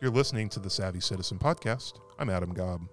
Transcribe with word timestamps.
You're 0.00 0.12
listening 0.12 0.48
to 0.50 0.60
the 0.60 0.70
Savvy 0.70 1.00
Citizen 1.00 1.40
podcast. 1.40 1.94
I'm 2.20 2.30
Adam 2.30 2.54
Gobb. 2.54 2.88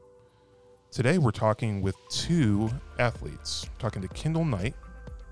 Today 0.90 1.20
we're 1.20 1.30
talking 1.30 1.84
with 1.84 1.96
two 2.10 2.68
athletes. 2.98 3.70
We're 3.72 3.80
talking 3.80 4.02
to 4.02 4.08
Kendall 4.08 4.44
Knight 4.44 4.74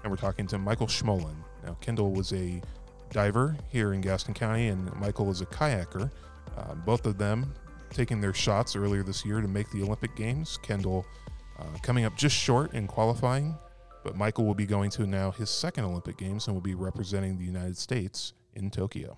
and 0.03 0.11
we're 0.11 0.17
talking 0.17 0.45
to 0.47 0.59
Michael 0.59 0.85
Smolen. 0.85 1.33
Now, 1.65 1.75
Kendall 1.81 2.11
was 2.11 2.31
a 2.31 2.61
diver 3.09 3.57
here 3.69 3.93
in 3.93 4.01
Gaston 4.01 4.35
County, 4.35 4.67
and 4.67 4.93
Michael 4.99 5.31
is 5.31 5.41
a 5.41 5.47
kayaker. 5.47 6.11
Uh, 6.55 6.75
both 6.75 7.07
of 7.07 7.17
them 7.17 7.51
taking 7.89 8.21
their 8.21 8.35
shots 8.35 8.75
earlier 8.75 9.01
this 9.01 9.25
year 9.25 9.41
to 9.41 9.47
make 9.47 9.67
the 9.71 9.81
Olympic 9.81 10.15
Games. 10.15 10.59
Kendall 10.61 11.07
uh, 11.57 11.63
coming 11.81 12.05
up 12.05 12.15
just 12.15 12.35
short 12.35 12.75
in 12.75 12.85
qualifying, 12.85 13.57
but 14.03 14.15
Michael 14.15 14.45
will 14.45 14.53
be 14.53 14.67
going 14.67 14.91
to 14.91 15.07
now 15.07 15.31
his 15.31 15.49
second 15.49 15.85
Olympic 15.85 16.17
Games 16.17 16.45
and 16.45 16.55
will 16.55 16.61
be 16.61 16.75
representing 16.75 17.35
the 17.35 17.45
United 17.45 17.77
States 17.77 18.33
in 18.53 18.69
Tokyo. 18.69 19.17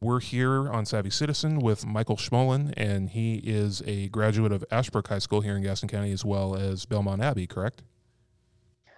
We're 0.00 0.20
here 0.20 0.70
on 0.70 0.86
Savvy 0.86 1.10
Citizen 1.10 1.58
with 1.58 1.84
Michael 1.84 2.16
Smolen, 2.16 2.72
and 2.76 3.10
he 3.10 3.38
is 3.38 3.82
a 3.84 4.06
graduate 4.08 4.52
of 4.52 4.64
Ashbrook 4.70 5.08
High 5.08 5.18
School 5.18 5.40
here 5.40 5.56
in 5.56 5.62
Gaston 5.64 5.88
County 5.88 6.12
as 6.12 6.24
well 6.24 6.54
as 6.54 6.86
Belmont 6.86 7.20
Abbey, 7.20 7.48
correct? 7.48 7.82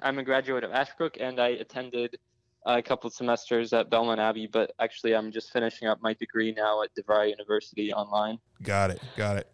I'm 0.02 0.18
a 0.18 0.22
graduate 0.22 0.62
of 0.62 0.72
Ashbrook, 0.72 1.16
and 1.18 1.40
I 1.40 1.48
attended 1.48 2.18
uh, 2.66 2.76
a 2.76 2.82
couple 2.82 3.08
semesters 3.08 3.72
at 3.72 3.88
Belmont 3.88 4.20
Abbey, 4.20 4.46
but 4.46 4.72
actually 4.78 5.16
I'm 5.16 5.32
just 5.32 5.50
finishing 5.54 5.88
up 5.88 6.02
my 6.02 6.12
degree 6.12 6.52
now 6.52 6.82
at 6.82 6.90
DeVry 6.94 7.30
University 7.30 7.94
online. 7.94 8.38
Got 8.62 8.90
it. 8.90 9.00
Got 9.16 9.38
it. 9.38 9.50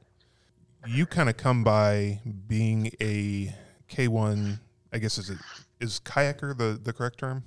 You 0.88 1.06
kind 1.06 1.28
of 1.28 1.36
come 1.36 1.62
by 1.62 2.20
being 2.48 2.90
a 3.00 3.54
K1, 3.88 4.58
I 4.92 4.98
guess 4.98 5.16
is 5.16 5.30
it 5.30 5.38
is 5.78 6.00
kayaker 6.04 6.56
the 6.56 6.78
the 6.82 6.92
correct 6.92 7.18
term? 7.18 7.44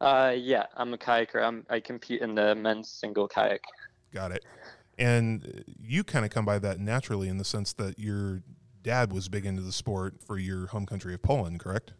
Uh, 0.00 0.34
yeah, 0.36 0.66
I'm 0.76 0.94
a 0.94 0.98
kayaker. 0.98 1.42
I'm, 1.42 1.66
I 1.68 1.80
compete 1.80 2.20
in 2.20 2.34
the 2.34 2.54
men's 2.54 2.88
single 2.90 3.28
kayak. 3.28 3.60
Got 4.12 4.32
it. 4.32 4.44
And 4.98 5.64
you 5.80 6.04
kind 6.04 6.24
of 6.24 6.30
come 6.30 6.44
by 6.44 6.58
that 6.60 6.80
naturally 6.80 7.28
in 7.28 7.38
the 7.38 7.44
sense 7.44 7.72
that 7.74 7.98
your 7.98 8.42
dad 8.82 9.12
was 9.12 9.28
big 9.28 9.46
into 9.46 9.62
the 9.62 9.72
sport 9.72 10.22
for 10.24 10.38
your 10.38 10.66
home 10.68 10.86
country 10.86 11.14
of 11.14 11.22
Poland, 11.22 11.60
correct? 11.60 11.92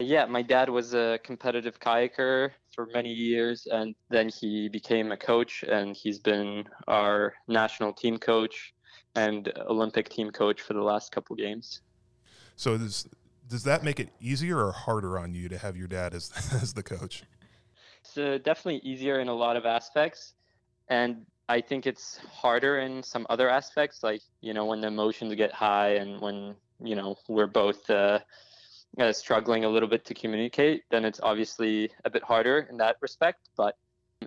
Yeah, 0.00 0.24
my 0.26 0.42
dad 0.42 0.68
was 0.68 0.92
a 0.92 1.18
competitive 1.22 1.78
kayaker 1.78 2.50
for 2.74 2.88
many 2.92 3.10
years, 3.10 3.66
and 3.70 3.94
then 4.10 4.28
he 4.28 4.68
became 4.68 5.12
a 5.12 5.16
coach, 5.16 5.62
and 5.62 5.96
he's 5.96 6.18
been 6.18 6.64
our 6.88 7.34
national 7.46 7.92
team 7.92 8.18
coach 8.18 8.74
and 9.14 9.52
Olympic 9.68 10.08
team 10.08 10.30
coach 10.30 10.60
for 10.60 10.74
the 10.74 10.82
last 10.82 11.12
couple 11.12 11.36
games. 11.36 11.80
So 12.56 12.76
does 12.76 13.06
does 13.46 13.64
that 13.64 13.84
make 13.84 14.00
it 14.00 14.08
easier 14.20 14.58
or 14.58 14.72
harder 14.72 15.18
on 15.18 15.34
you 15.34 15.48
to 15.48 15.58
have 15.58 15.76
your 15.76 15.86
dad 15.86 16.14
as 16.14 16.32
as 16.62 16.74
the 16.74 16.82
coach? 16.82 17.22
It's 18.14 18.18
uh, 18.20 18.38
definitely 18.44 18.88
easier 18.88 19.18
in 19.18 19.26
a 19.26 19.34
lot 19.34 19.56
of 19.56 19.66
aspects, 19.66 20.34
and 20.88 21.26
I 21.48 21.60
think 21.60 21.84
it's 21.84 22.18
harder 22.18 22.78
in 22.78 23.02
some 23.02 23.26
other 23.28 23.50
aspects, 23.50 24.04
like 24.04 24.22
you 24.40 24.54
know 24.54 24.66
when 24.66 24.80
the 24.80 24.86
emotions 24.86 25.34
get 25.34 25.50
high 25.50 25.94
and 25.96 26.20
when 26.20 26.54
you 26.80 26.94
know 26.94 27.16
we're 27.26 27.48
both 27.48 27.90
uh, 27.90 28.20
uh, 29.00 29.12
struggling 29.12 29.64
a 29.64 29.68
little 29.68 29.88
bit 29.88 30.04
to 30.04 30.14
communicate. 30.14 30.84
Then 30.92 31.04
it's 31.04 31.18
obviously 31.24 31.90
a 32.04 32.10
bit 32.10 32.22
harder 32.22 32.68
in 32.70 32.76
that 32.76 32.98
respect, 33.00 33.48
but 33.56 33.76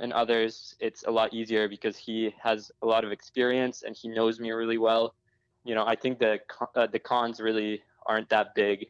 in 0.02 0.12
others 0.12 0.76
it's 0.82 1.04
a 1.04 1.12
lot 1.12 1.34
easier 1.34 1.70
because 1.70 1.98
he 1.98 2.36
has 2.44 2.70
a 2.82 2.86
lot 2.86 3.06
of 3.06 3.14
experience 3.14 3.84
and 3.84 3.96
he 3.96 4.10
knows 4.10 4.38
me 4.38 4.52
really 4.52 4.78
well. 4.78 5.16
You 5.64 5.76
know, 5.76 5.86
I 5.86 5.96
think 5.96 6.20
the 6.20 6.42
uh, 6.76 6.88
the 6.88 7.00
cons 7.00 7.40
really 7.40 7.84
aren't 8.06 8.28
that 8.32 8.54
big, 8.54 8.88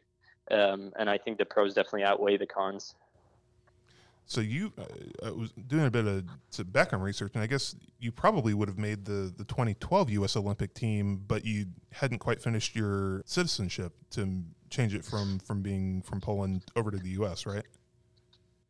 um, 0.50 0.90
and 0.98 1.08
I 1.08 1.18
think 1.18 1.38
the 1.38 1.44
pros 1.44 1.74
definitely 1.74 2.02
outweigh 2.02 2.36
the 2.36 2.46
cons. 2.46 2.96
So 4.28 4.42
you, 4.42 4.74
uh, 4.78 4.84
I 5.26 5.30
was 5.30 5.52
doing 5.52 5.86
a 5.86 5.90
bit 5.90 6.06
of 6.06 6.22
background 6.70 7.02
research, 7.02 7.32
and 7.32 7.42
I 7.42 7.46
guess 7.46 7.74
you 7.98 8.12
probably 8.12 8.52
would 8.52 8.68
have 8.68 8.76
made 8.76 9.06
the 9.06 9.32
the 9.34 9.44
2012 9.44 10.10
U.S. 10.10 10.36
Olympic 10.36 10.74
team, 10.74 11.24
but 11.26 11.46
you 11.46 11.64
hadn't 11.92 12.18
quite 12.18 12.38
finished 12.38 12.76
your 12.76 13.22
citizenship 13.24 13.94
to 14.10 14.44
change 14.68 14.94
it 14.94 15.02
from 15.02 15.38
from 15.38 15.62
being 15.62 16.02
from 16.02 16.20
Poland 16.20 16.62
over 16.76 16.90
to 16.90 16.98
the 16.98 17.08
U.S. 17.20 17.46
Right? 17.46 17.64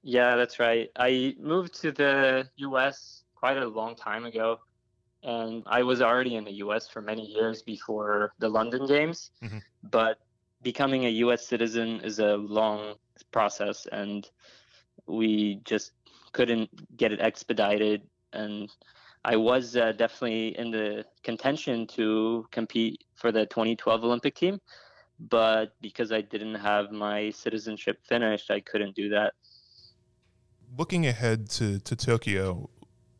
Yeah, 0.04 0.36
that's 0.36 0.60
right. 0.60 0.90
I 0.96 1.34
moved 1.40 1.74
to 1.82 1.90
the 1.90 2.48
U.S. 2.58 3.24
quite 3.34 3.56
a 3.56 3.66
long 3.66 3.96
time 3.96 4.26
ago, 4.26 4.60
and 5.24 5.64
I 5.66 5.82
was 5.82 6.00
already 6.00 6.36
in 6.36 6.44
the 6.44 6.54
U.S. 6.64 6.88
for 6.88 7.02
many 7.02 7.26
years 7.26 7.62
before 7.62 8.32
the 8.38 8.48
London 8.48 8.86
Games. 8.86 9.32
Mm-hmm. 9.42 9.58
But 9.90 10.18
becoming 10.62 11.06
a 11.06 11.10
U.S. 11.26 11.48
citizen 11.48 12.00
is 12.04 12.20
a 12.20 12.36
long 12.36 12.94
process, 13.32 13.88
and 13.90 14.30
we 15.08 15.60
just 15.64 15.92
couldn't 16.32 16.96
get 16.96 17.12
it 17.12 17.20
expedited. 17.20 18.02
And 18.32 18.70
I 19.24 19.36
was 19.36 19.76
uh, 19.76 19.92
definitely 19.92 20.58
in 20.58 20.70
the 20.70 21.04
contention 21.22 21.86
to 21.88 22.46
compete 22.50 23.04
for 23.14 23.32
the 23.32 23.46
2012 23.46 24.04
Olympic 24.04 24.34
team, 24.34 24.60
but 25.18 25.74
because 25.80 26.12
I 26.12 26.20
didn't 26.20 26.54
have 26.56 26.92
my 26.92 27.30
citizenship 27.30 27.98
finished, 28.06 28.50
I 28.50 28.60
couldn't 28.60 28.94
do 28.94 29.08
that. 29.10 29.34
Looking 30.76 31.06
ahead 31.06 31.48
to, 31.50 31.78
to 31.80 31.96
Tokyo, 31.96 32.70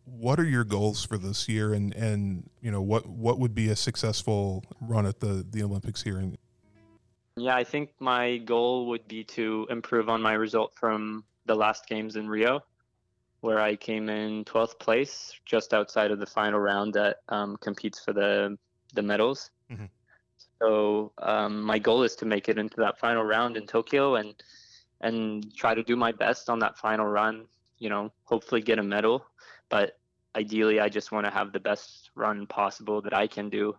what 0.05 0.39
are 0.39 0.45
your 0.45 0.65
goals 0.65 1.05
for 1.05 1.19
this 1.19 1.49
year 1.49 1.73
and, 1.73 1.95
and 1.95 2.49
you 2.61 2.71
know 2.71 2.83
what, 2.83 3.07
what 3.07 3.39
would 3.39 3.55
be 3.55 3.69
a 3.69 3.77
successful 3.77 4.65
run 4.81 5.07
at 5.07 5.21
the, 5.21 5.45
the 5.51 5.63
Olympics 5.63 6.03
here 6.03 6.19
in, 6.19 6.37
yeah, 7.39 7.55
I 7.55 7.65
think 7.65 7.91
my 8.01 8.39
goal 8.39 8.89
would 8.89 9.07
be 9.07 9.25
to 9.25 9.67
improve 9.71 10.09
on 10.09 10.21
my 10.21 10.33
result 10.33 10.75
from 10.75 11.25
the 11.49 11.55
last 11.55 11.89
games 11.89 12.15
in 12.15 12.29
Rio, 12.29 12.63
where 13.41 13.61
I 13.61 13.75
came 13.75 14.09
in 14.09 14.45
12th 14.45 14.79
place, 14.79 15.33
just 15.45 15.75
outside 15.75 16.13
of 16.13 16.21
the 16.21 16.27
final 16.27 16.61
round 16.61 16.95
that 16.95 17.17
um, 17.29 17.57
competes 17.57 17.99
for 17.99 18.13
the 18.13 18.57
the 18.95 19.03
medals. 19.03 19.51
Mm-hmm. 19.71 19.85
So 20.61 21.13
um, 21.19 21.63
my 21.63 21.79
goal 21.79 22.03
is 22.05 22.17
to 22.17 22.27
make 22.27 22.49
it 22.49 22.59
into 22.59 22.77
that 22.79 22.99
final 22.99 23.23
round 23.23 23.57
in 23.57 23.67
Tokyo 23.67 24.15
and 24.15 24.35
and 25.01 25.55
try 25.55 25.75
to 25.75 25.83
do 25.83 25.97
my 25.97 26.13
best 26.13 26.49
on 26.49 26.59
that 26.61 26.79
final 26.79 27.07
run. 27.07 27.47
You 27.79 27.91
know, 27.91 28.13
hopefully 28.25 28.61
get 28.61 28.79
a 28.79 28.83
medal, 28.83 29.25
but 29.69 29.99
ideally, 30.35 30.81
I 30.81 30.89
just 30.89 31.13
want 31.13 31.27
to 31.27 31.33
have 31.33 31.53
the 31.53 31.61
best 31.61 32.11
run 32.15 32.47
possible 32.47 33.01
that 33.03 33.15
I 33.15 33.27
can 33.27 33.49
do, 33.49 33.77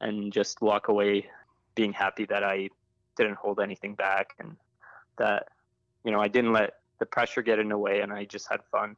and 0.00 0.32
just 0.32 0.60
walk 0.60 0.88
away 0.88 1.26
being 1.74 1.92
happy 1.92 2.26
that 2.26 2.44
I 2.44 2.68
didn't 3.16 3.36
hold 3.36 3.60
anything 3.60 3.94
back 3.94 4.34
and 4.38 4.56
that 5.18 5.48
you 6.04 6.10
know 6.10 6.20
I 6.20 6.28
didn't 6.28 6.52
let 6.52 6.79
the 7.00 7.06
pressure 7.06 7.42
get 7.42 7.58
in 7.58 7.68
the 7.68 7.78
way, 7.78 8.00
and 8.00 8.12
I 8.12 8.24
just 8.24 8.48
had 8.48 8.60
fun. 8.70 8.96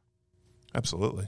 Absolutely. 0.75 1.27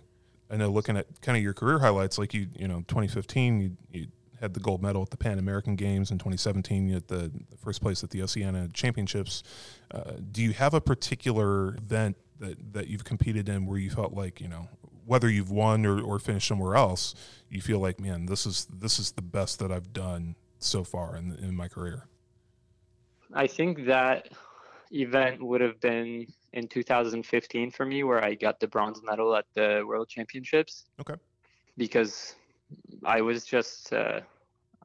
I 0.49 0.57
know 0.57 0.69
looking 0.69 0.95
at 0.95 1.07
kind 1.21 1.35
of 1.35 1.43
your 1.43 1.53
career 1.53 1.79
highlights, 1.79 2.19
like 2.19 2.33
you, 2.33 2.47
you 2.55 2.67
know, 2.67 2.79
2015, 2.87 3.61
you, 3.61 3.77
you 3.91 4.07
had 4.39 4.53
the 4.53 4.59
gold 4.59 4.83
medal 4.83 5.01
at 5.01 5.09
the 5.09 5.17
Pan 5.17 5.39
American 5.39 5.75
Games. 5.75 6.11
In 6.11 6.19
2017, 6.19 6.87
you 6.87 6.93
had 6.95 7.07
the, 7.07 7.31
the 7.49 7.57
first 7.57 7.81
place 7.81 8.03
at 8.03 8.11
the 8.11 8.21
Oceania 8.21 8.69
Championships. 8.73 9.41
Uh, 9.89 10.13
do 10.31 10.43
you 10.43 10.53
have 10.53 10.73
a 10.75 10.81
particular 10.81 11.75
event 11.75 12.17
that, 12.39 12.73
that 12.73 12.87
you've 12.87 13.03
competed 13.03 13.49
in 13.49 13.65
where 13.65 13.79
you 13.79 13.89
felt 13.89 14.13
like, 14.13 14.39
you 14.39 14.47
know, 14.47 14.67
whether 15.05 15.29
you've 15.29 15.51
won 15.51 15.85
or, 15.85 16.01
or 16.01 16.19
finished 16.19 16.47
somewhere 16.47 16.75
else, 16.75 17.15
you 17.49 17.61
feel 17.61 17.79
like, 17.79 17.99
man, 17.99 18.25
this 18.25 18.45
is 18.45 18.65
this 18.65 18.99
is 18.99 19.11
the 19.11 19.21
best 19.21 19.59
that 19.59 19.71
I've 19.71 19.93
done 19.93 20.35
so 20.59 20.83
far 20.83 21.15
in, 21.15 21.35
in 21.41 21.55
my 21.55 21.67
career? 21.67 22.07
I 23.33 23.47
think 23.47 23.85
that 23.85 24.29
event 24.91 25.43
would 25.43 25.61
have 25.61 25.79
been 25.79 26.27
in 26.55 26.67
2015 26.67 27.71
for 27.71 27.85
me, 27.85 28.03
where 28.03 28.23
I 28.23 28.33
got 28.33 28.59
the 28.59 28.67
bronze 28.67 29.01
medal 29.03 29.35
at 29.35 29.45
the 29.53 29.83
World 29.85 30.07
Championships. 30.07 30.85
Okay. 31.01 31.15
Because 31.77 32.35
I 33.03 33.21
was 33.21 33.45
just 33.45 33.93
uh, 33.93 34.21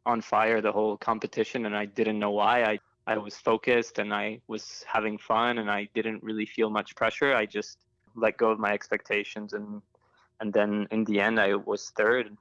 on 0.04 0.20
fire 0.20 0.60
the 0.60 0.72
whole 0.72 0.97
competition, 0.97 1.66
and 1.66 1.76
I 1.76 1.86
didn't 1.86 2.19
know 2.19 2.32
why. 2.32 2.64
I 2.64 2.78
I 3.06 3.16
was 3.16 3.36
focused 3.36 3.98
and 3.98 4.12
I 4.12 4.41
was 4.47 4.84
having 4.86 5.16
fun, 5.16 5.58
and 5.58 5.70
I 5.70 5.88
didn't 5.94 6.22
really 6.22 6.47
feel 6.47 6.70
much 6.70 6.94
pressure. 6.94 7.34
I 7.34 7.47
just 7.47 7.78
let 8.14 8.37
go 8.37 8.50
of 8.50 8.58
my 8.58 8.73
expectations, 8.73 9.52
and 9.52 9.81
and 10.40 10.52
then 10.52 10.88
in 10.90 11.05
the 11.05 11.20
end, 11.20 11.38
I 11.40 11.55
was 11.55 11.90
third, 11.96 12.37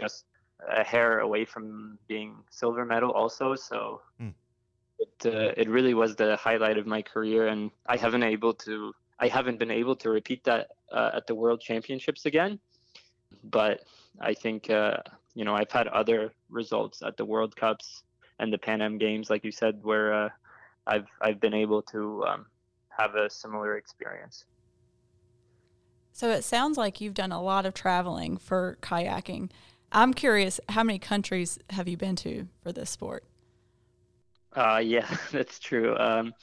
just 0.00 0.24
a 0.68 0.84
hair 0.84 1.20
away 1.20 1.44
from 1.44 1.98
being 2.06 2.36
silver 2.50 2.84
medal 2.84 3.10
also. 3.10 3.56
So. 3.56 4.00
Mm 4.20 4.34
it 5.02 5.26
uh, 5.26 5.52
it 5.56 5.68
really 5.68 5.94
was 5.94 6.16
the 6.16 6.36
highlight 6.36 6.78
of 6.78 6.86
my 6.86 7.02
career, 7.02 7.48
and 7.48 7.70
I 7.86 7.96
haven't 7.96 8.22
able 8.22 8.54
to 8.66 8.92
I 9.18 9.28
haven't 9.28 9.58
been 9.58 9.70
able 9.70 9.96
to 9.96 10.10
repeat 10.10 10.44
that 10.44 10.68
uh, 10.90 11.10
at 11.14 11.26
the 11.26 11.34
World 11.34 11.60
Championships 11.60 12.26
again. 12.26 12.58
But 13.44 13.80
I 14.20 14.34
think 14.34 14.70
uh, 14.70 14.98
you 15.34 15.44
know 15.44 15.54
I've 15.54 15.70
had 15.70 15.88
other 15.88 16.32
results 16.50 17.02
at 17.02 17.16
the 17.16 17.24
World 17.24 17.54
Cups 17.56 18.02
and 18.38 18.52
the 18.52 18.58
Pan 18.58 18.82
Am 18.82 18.98
Games, 18.98 19.30
like 19.30 19.44
you 19.44 19.52
said, 19.52 19.80
where 19.82 20.12
uh, 20.12 20.28
I've 20.86 21.06
I've 21.20 21.40
been 21.40 21.54
able 21.54 21.82
to 21.94 22.24
um, 22.26 22.46
have 22.88 23.14
a 23.14 23.28
similar 23.30 23.76
experience. 23.76 24.44
So 26.12 26.30
it 26.30 26.44
sounds 26.44 26.76
like 26.76 27.00
you've 27.00 27.14
done 27.14 27.32
a 27.32 27.42
lot 27.42 27.64
of 27.64 27.72
traveling 27.72 28.36
for 28.36 28.76
kayaking. 28.82 29.50
I'm 29.90 30.12
curious, 30.14 30.60
how 30.70 30.82
many 30.82 30.98
countries 30.98 31.58
have 31.70 31.88
you 31.88 31.96
been 31.96 32.16
to 32.16 32.48
for 32.62 32.72
this 32.72 32.90
sport? 32.90 33.24
Uh, 34.54 34.80
yeah, 34.82 35.08
that's 35.32 35.58
true. 35.58 35.96
Um, 35.96 36.34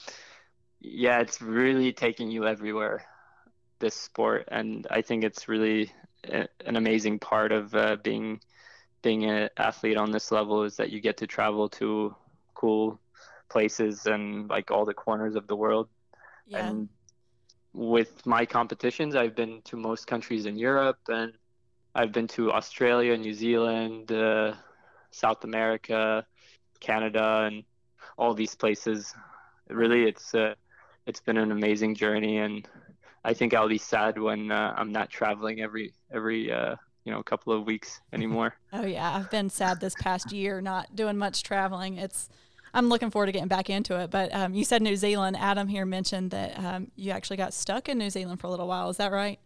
yeah, 0.82 1.20
it's 1.20 1.42
really 1.42 1.92
taking 1.94 2.32
you 2.32 2.46
everywhere, 2.48 3.06
this 3.80 3.96
sport, 3.96 4.48
and 4.50 4.88
I 4.90 5.02
think 5.02 5.24
it's 5.24 5.48
really 5.48 5.92
a, 6.28 6.48
an 6.66 6.76
amazing 6.76 7.20
part 7.20 7.52
of 7.52 7.76
uh, 7.76 7.98
being 8.02 8.40
being 9.02 9.26
an 9.26 9.50
athlete 9.58 9.98
on 9.98 10.12
this 10.12 10.32
level 10.32 10.64
is 10.64 10.76
that 10.76 10.90
you 10.90 11.00
get 11.00 11.18
to 11.18 11.28
travel 11.28 11.70
to 11.70 12.14
cool 12.54 13.00
places 13.50 14.06
and 14.06 14.50
like 14.50 14.72
all 14.72 14.86
the 14.86 14.94
corners 14.94 15.36
of 15.36 15.48
the 15.48 15.56
world. 15.56 15.88
Yeah. 16.48 16.68
And 16.68 16.90
with 17.74 18.26
my 18.26 18.46
competitions, 18.46 19.16
I've 19.16 19.36
been 19.36 19.62
to 19.66 19.78
most 19.78 20.06
countries 20.06 20.46
in 20.46 20.58
Europe 20.58 21.00
and 21.08 21.34
I've 21.96 22.12
been 22.12 22.28
to 22.30 22.52
Australia, 22.52 23.18
New 23.18 23.34
Zealand, 23.34 24.12
uh, 24.12 24.54
South 25.12 25.44
America, 25.44 26.26
Canada, 26.80 27.48
and 27.50 27.64
all 28.20 28.34
these 28.34 28.56
places. 28.56 29.16
Really, 29.70 30.04
it's 30.04 30.36
uh, 30.36 30.54
it's 31.08 31.22
been 31.22 31.38
an 31.38 31.52
amazing 31.52 31.96
journey, 31.96 32.38
and 32.38 32.68
I 33.24 33.34
think 33.34 33.54
I'll 33.54 33.70
be 33.70 33.78
sad 33.78 34.20
when 34.20 34.52
uh, 34.52 34.74
I'm 34.78 34.92
not 34.92 35.10
traveling 35.10 35.62
every 35.62 35.94
every 36.12 36.52
uh, 36.52 36.76
you 37.06 37.12
know 37.12 37.24
couple 37.24 37.54
of 37.54 37.66
weeks 37.66 38.02
anymore. 38.14 38.54
Oh 38.74 38.86
yeah, 38.86 39.16
I've 39.16 39.32
been 39.32 39.50
sad 39.50 39.80
this 39.80 39.96
past 39.96 40.32
year, 40.32 40.62
not 40.62 40.96
doing 40.96 41.18
much 41.18 41.44
traveling. 41.44 41.98
It's 41.98 42.30
I'm 42.74 42.90
looking 42.90 43.10
forward 43.10 43.28
to 43.28 43.32
getting 43.32 43.48
back 43.48 43.70
into 43.70 44.00
it. 44.00 44.12
But 44.12 44.34
um, 44.34 44.54
you 44.54 44.64
said 44.64 44.82
New 44.82 44.96
Zealand. 44.96 45.38
Adam 45.40 45.68
here 45.68 45.86
mentioned 45.86 46.32
that 46.32 46.60
um, 46.60 46.92
you 46.96 47.12
actually 47.12 47.38
got 47.38 47.54
stuck 47.54 47.90
in 47.90 47.98
New 47.98 48.10
Zealand 48.10 48.40
for 48.40 48.48
a 48.48 48.52
little 48.52 48.68
while. 48.68 48.90
Is 48.90 48.98
that 48.98 49.12
right? 49.12 49.40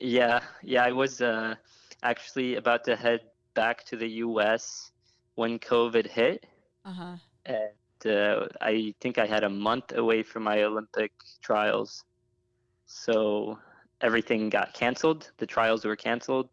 Yeah, 0.00 0.40
yeah, 0.62 0.84
I 0.84 0.92
was 0.92 1.20
uh, 1.20 1.54
actually 2.02 2.56
about 2.56 2.84
to 2.84 2.96
head 2.96 3.20
back 3.54 3.84
to 3.86 3.96
the 3.96 4.08
U.S. 4.26 4.90
when 5.34 5.58
COVID 5.58 6.06
hit, 6.06 6.46
Uh 6.84 6.92
huh. 6.92 7.16
And 7.46 8.12
uh, 8.12 8.46
I 8.60 8.94
think 9.00 9.18
I 9.18 9.26
had 9.26 9.44
a 9.44 9.48
month 9.48 9.92
away 9.96 10.22
from 10.22 10.42
my 10.42 10.62
Olympic 10.64 11.12
trials, 11.42 12.04
so 12.86 13.58
everything 14.00 14.50
got 14.50 14.74
canceled. 14.74 15.30
The 15.38 15.46
trials 15.46 15.84
were 15.84 15.96
canceled, 15.96 16.48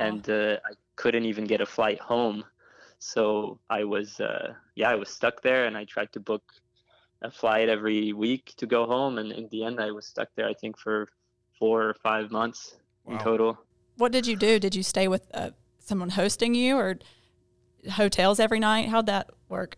and 0.00 0.28
uh, 0.28 0.56
I 0.64 0.72
couldn't 0.96 1.24
even 1.24 1.44
get 1.44 1.60
a 1.60 1.66
flight 1.66 2.00
home. 2.00 2.44
So 2.98 3.60
I 3.70 3.84
was, 3.84 4.20
uh, 4.20 4.54
yeah, 4.74 4.90
I 4.90 4.94
was 4.94 5.08
stuck 5.08 5.42
there, 5.42 5.66
and 5.66 5.76
I 5.76 5.84
tried 5.84 6.12
to 6.12 6.20
book 6.20 6.42
a 7.22 7.30
flight 7.30 7.68
every 7.68 8.12
week 8.12 8.54
to 8.56 8.66
go 8.66 8.86
home, 8.86 9.18
and 9.18 9.30
in 9.32 9.48
the 9.50 9.64
end, 9.64 9.80
I 9.80 9.90
was 9.90 10.06
stuck 10.06 10.28
there. 10.34 10.48
I 10.48 10.54
think 10.54 10.78
for 10.78 11.08
four 11.58 11.82
or 11.88 11.94
five 11.94 12.30
months 12.30 12.76
in 13.08 13.18
total. 13.18 13.56
what 13.96 14.12
did 14.12 14.26
you 14.26 14.36
do? 14.36 14.58
Did 14.58 14.74
you 14.74 14.82
stay 14.82 15.08
with 15.08 15.22
uh, 15.32 15.50
someone 15.78 16.10
hosting 16.10 16.54
you, 16.54 16.76
or 16.76 16.98
hotels 17.92 18.40
every 18.40 18.58
night? 18.58 18.88
How'd 18.88 19.06
that 19.06 19.30
work? 19.48 19.76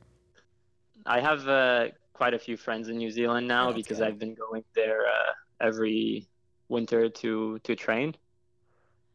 I 1.09 1.21
have 1.21 1.49
uh, 1.49 1.89
quite 2.13 2.35
a 2.35 2.39
few 2.39 2.57
friends 2.57 2.89
in 2.89 2.99
New 2.99 3.11
Zealand 3.11 3.49
now 3.49 3.71
Oh, 3.71 3.73
because 3.73 3.99
good. 3.99 4.07
I've 4.09 4.19
been 4.19 4.35
going 4.35 4.65
there 4.75 5.07
uh, 5.07 5.33
every 5.61 6.29
winter 6.69 7.09
to 7.09 7.59
to 7.61 7.75
train, 7.75 8.15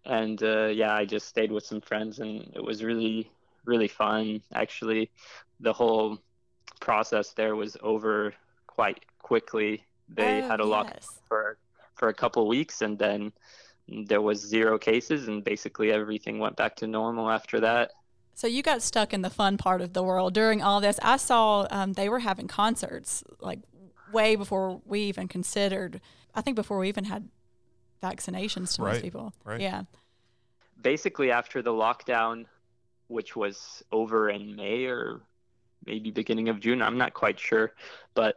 and 0.05 0.41
uh, 0.41 0.67
yeah, 0.67 0.93
I 0.95 1.05
just 1.05 1.27
stayed 1.27 1.51
with 1.51 1.65
some 1.65 1.81
friends, 1.81 2.19
and 2.19 2.51
it 2.55 2.63
was 2.63 2.83
really 2.83 3.31
really 3.65 3.87
fun. 3.87 4.41
Actually, 4.53 5.11
the 5.59 5.73
whole 5.73 6.17
process 6.79 7.33
there 7.33 7.55
was 7.55 7.77
over 7.81 8.33
quite 8.67 9.05
quickly. 9.19 9.85
They 10.09 10.41
Oh, 10.41 10.47
had 10.47 10.59
a 10.59 10.65
lock 10.65 10.87
yes. 10.93 11.07
for 11.27 11.57
for 11.95 12.07
a 12.09 12.13
couple 12.13 12.47
weeks, 12.47 12.81
and 12.81 12.97
then 12.97 13.31
there 13.87 14.21
was 14.21 14.39
zero 14.39 14.77
cases, 14.79 15.27
and 15.27 15.43
basically 15.43 15.91
everything 15.91 16.39
went 16.39 16.55
back 16.55 16.75
to 16.77 16.87
normal 16.87 17.29
after 17.29 17.59
that. 17.61 17.91
So 18.35 18.47
you 18.47 18.63
got 18.63 18.81
stuck 18.81 19.13
in 19.13 19.21
the 19.21 19.29
fun 19.29 19.57
part 19.57 19.81
of 19.81 19.93
the 19.93 20.03
world 20.03 20.33
during 20.33 20.61
all 20.61 20.81
this. 20.81 20.99
I 21.03 21.17
saw 21.17 21.67
um, 21.69 21.93
they 21.93 22.09
were 22.09 22.19
having 22.19 22.47
concerts 22.47 23.23
like 23.39 23.59
way 24.11 24.35
before 24.35 24.81
we 24.85 25.01
even 25.01 25.27
considered. 25.27 26.01
I 26.33 26.41
think 26.41 26.55
before 26.55 26.79
we 26.79 26.87
even 26.87 27.05
had 27.05 27.29
vaccinations 28.01 28.75
to 28.75 28.83
Right, 28.83 28.93
most 28.93 29.01
people. 29.03 29.33
right. 29.45 29.61
Yeah. 29.61 29.83
basically 30.81 31.31
after 31.31 31.61
the 31.61 31.71
lockdown, 31.71 32.45
which 33.07 33.35
was 33.35 33.83
over 33.91 34.29
in 34.29 34.55
May 34.55 34.85
or 34.85 35.21
maybe 35.85 36.11
beginning 36.11 36.49
of 36.49 36.59
June, 36.59 36.81
I'm 36.81 36.97
not 36.97 37.13
quite 37.13 37.39
sure, 37.39 37.73
but 38.13 38.35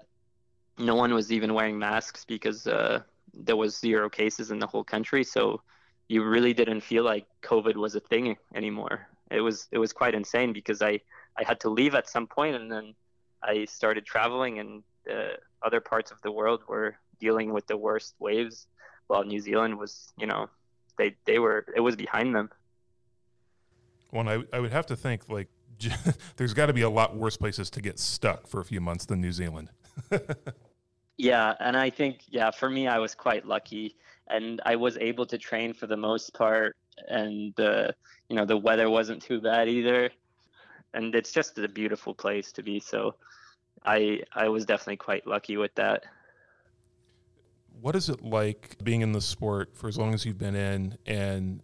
no 0.78 0.94
one 0.94 1.14
was 1.14 1.32
even 1.32 1.54
wearing 1.54 1.78
masks 1.78 2.24
because 2.24 2.66
uh, 2.66 3.00
there 3.32 3.56
was 3.56 3.76
zero 3.78 4.08
cases 4.10 4.50
in 4.50 4.58
the 4.58 4.66
whole 4.66 4.84
country. 4.84 5.24
So 5.24 5.62
you 6.08 6.22
really 6.22 6.52
didn't 6.52 6.82
feel 6.82 7.02
like 7.02 7.26
COVID 7.42 7.76
was 7.76 7.94
a 7.94 8.00
thing 8.00 8.36
anymore. 8.54 9.08
It 9.30 9.40
was 9.40 9.68
it 9.72 9.78
was 9.78 9.92
quite 9.92 10.14
insane 10.14 10.52
because 10.52 10.82
I 10.82 11.00
I 11.38 11.44
had 11.44 11.60
to 11.60 11.70
leave 11.70 11.94
at 11.94 12.08
some 12.08 12.26
point 12.26 12.56
and 12.56 12.70
then 12.70 12.94
I 13.42 13.64
started 13.66 14.06
traveling 14.06 14.58
and 14.58 14.82
uh, 15.10 15.36
other 15.62 15.80
parts 15.80 16.10
of 16.10 16.20
the 16.22 16.32
world 16.32 16.62
were 16.68 16.96
dealing 17.20 17.52
with 17.52 17.66
the 17.66 17.76
worst 17.76 18.14
waves, 18.18 18.66
while 19.06 19.24
New 19.24 19.40
Zealand 19.40 19.78
was 19.78 20.12
you 20.18 20.26
know 20.26 20.48
they 20.98 21.16
they 21.24 21.38
were 21.38 21.66
it 21.74 21.80
was 21.80 21.96
behind 21.96 22.34
them. 22.34 22.50
Well, 24.12 24.28
I, 24.28 24.42
I 24.52 24.60
would 24.60 24.72
have 24.72 24.86
to 24.86 24.96
think 24.96 25.28
like 25.28 25.48
there's 26.36 26.54
got 26.54 26.66
to 26.66 26.72
be 26.72 26.82
a 26.82 26.90
lot 26.90 27.16
worse 27.16 27.36
places 27.36 27.70
to 27.70 27.82
get 27.82 27.98
stuck 27.98 28.46
for 28.46 28.60
a 28.60 28.64
few 28.64 28.80
months 28.80 29.06
than 29.06 29.20
New 29.20 29.32
Zealand. 29.32 29.70
Yeah, 31.18 31.54
and 31.60 31.76
I 31.76 31.90
think 31.90 32.20
yeah, 32.28 32.50
for 32.50 32.68
me 32.68 32.88
I 32.88 32.98
was 32.98 33.14
quite 33.14 33.46
lucky 33.46 33.96
and 34.28 34.60
I 34.66 34.76
was 34.76 34.98
able 34.98 35.24
to 35.26 35.38
train 35.38 35.72
for 35.72 35.86
the 35.86 35.96
most 35.96 36.34
part 36.34 36.76
and 37.08 37.58
uh, 37.60 37.92
you 38.28 38.36
know 38.36 38.44
the 38.44 38.56
weather 38.56 38.88
wasn't 38.90 39.22
too 39.22 39.40
bad 39.40 39.68
either. 39.68 40.10
And 40.94 41.14
it's 41.14 41.32
just 41.32 41.58
a 41.58 41.68
beautiful 41.68 42.14
place 42.14 42.52
to 42.52 42.62
be, 42.62 42.80
so 42.80 43.14
I 43.84 44.22
I 44.32 44.48
was 44.48 44.64
definitely 44.64 44.96
quite 44.96 45.26
lucky 45.26 45.56
with 45.56 45.74
that. 45.74 46.04
What 47.80 47.94
is 47.94 48.08
it 48.08 48.22
like 48.22 48.76
being 48.82 49.02
in 49.02 49.12
the 49.12 49.20
sport 49.20 49.76
for 49.76 49.88
as 49.88 49.98
long 49.98 50.14
as 50.14 50.24
you've 50.24 50.38
been 50.38 50.56
in 50.56 50.96
and 51.06 51.62